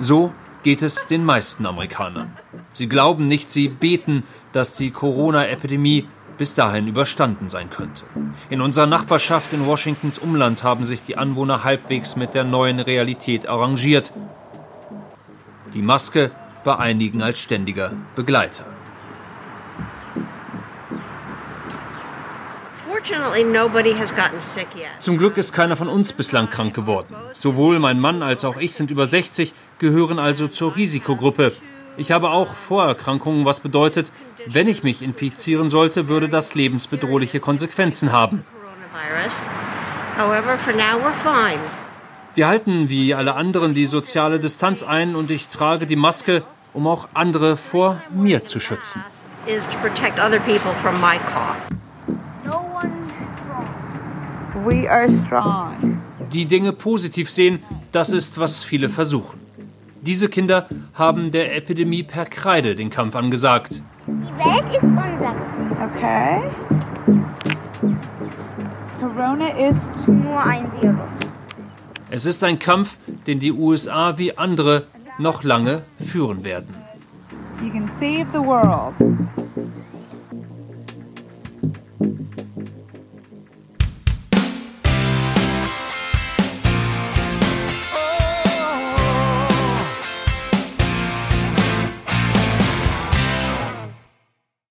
So 0.00 0.32
geht 0.62 0.82
es 0.82 1.06
den 1.06 1.24
meisten 1.24 1.66
Amerikanern. 1.66 2.36
Sie 2.72 2.88
glauben 2.88 3.28
nicht, 3.28 3.50
sie 3.50 3.68
beten, 3.68 4.24
dass 4.52 4.76
die 4.76 4.90
Corona-Epidemie 4.90 6.08
bis 6.36 6.54
dahin 6.54 6.88
überstanden 6.88 7.48
sein 7.48 7.70
könnte. 7.70 8.04
In 8.50 8.60
unserer 8.60 8.86
Nachbarschaft 8.86 9.52
in 9.52 9.66
Washingtons 9.66 10.18
Umland 10.18 10.62
haben 10.64 10.84
sich 10.84 11.02
die 11.02 11.16
Anwohner 11.16 11.64
halbwegs 11.64 12.16
mit 12.16 12.34
der 12.34 12.44
neuen 12.44 12.80
Realität 12.80 13.48
arrangiert. 13.48 14.12
Die 15.74 15.82
Maske 15.82 16.30
bei 16.62 16.76
einigen 16.76 17.20
als 17.20 17.40
ständiger 17.40 17.92
Begleiter. 18.14 18.64
Zum 25.00 25.18
Glück 25.18 25.36
ist 25.36 25.52
keiner 25.52 25.76
von 25.76 25.88
uns 25.88 26.12
bislang 26.12 26.48
krank 26.48 26.74
geworden. 26.74 27.14
Sowohl 27.32 27.80
mein 27.80 27.98
Mann 28.00 28.22
als 28.22 28.44
auch 28.44 28.56
ich 28.56 28.74
sind 28.74 28.90
über 28.90 29.06
60, 29.06 29.52
gehören 29.78 30.18
also 30.18 30.46
zur 30.48 30.76
Risikogruppe. 30.76 31.52
Ich 31.96 32.12
habe 32.12 32.30
auch 32.30 32.54
Vorerkrankungen, 32.54 33.44
was 33.44 33.60
bedeutet, 33.60 34.12
wenn 34.46 34.68
ich 34.68 34.84
mich 34.84 35.02
infizieren 35.02 35.68
sollte, 35.68 36.08
würde 36.08 36.28
das 36.28 36.54
lebensbedrohliche 36.54 37.40
Konsequenzen 37.40 38.12
haben. 38.12 38.44
Wir 42.34 42.48
halten 42.48 42.88
wie 42.88 43.14
alle 43.14 43.36
anderen 43.36 43.74
die 43.74 43.86
soziale 43.86 44.40
Distanz 44.40 44.82
ein 44.82 45.14
und 45.14 45.30
ich 45.30 45.48
trage 45.48 45.86
die 45.86 45.94
Maske, 45.94 46.42
um 46.72 46.88
auch 46.88 47.06
andere 47.14 47.56
vor 47.56 48.02
mir 48.10 48.44
zu 48.44 48.58
schützen. 48.58 49.04
Die 56.32 56.46
Dinge 56.46 56.72
positiv 56.72 57.30
sehen, 57.30 57.62
das 57.92 58.10
ist, 58.10 58.40
was 58.40 58.64
viele 58.64 58.88
versuchen. 58.88 59.38
Diese 60.00 60.28
Kinder 60.28 60.66
haben 60.94 61.30
der 61.30 61.54
Epidemie 61.56 62.02
per 62.02 62.24
Kreide 62.24 62.74
den 62.74 62.90
Kampf 62.90 63.14
angesagt. 63.14 63.80
Die 64.06 64.12
Welt 64.12 64.68
ist 64.74 64.82
unsere. 64.82 65.34
Okay. 65.86 66.42
Corona 69.00 69.48
ist 69.68 70.08
nur 70.08 70.40
ein 70.40 70.66
Virus. 70.80 71.23
Es 72.16 72.26
ist 72.26 72.44
ein 72.44 72.60
Kampf, 72.60 72.96
den 73.26 73.40
die 73.40 73.50
USA 73.50 74.18
wie 74.18 74.38
andere 74.38 74.84
noch 75.18 75.42
lange 75.42 75.82
führen 75.98 76.44
werden. 76.44 76.72
You 77.60 77.72
can 77.72 77.90
save 77.98 78.26
the 78.32 78.38
world. 78.38 78.94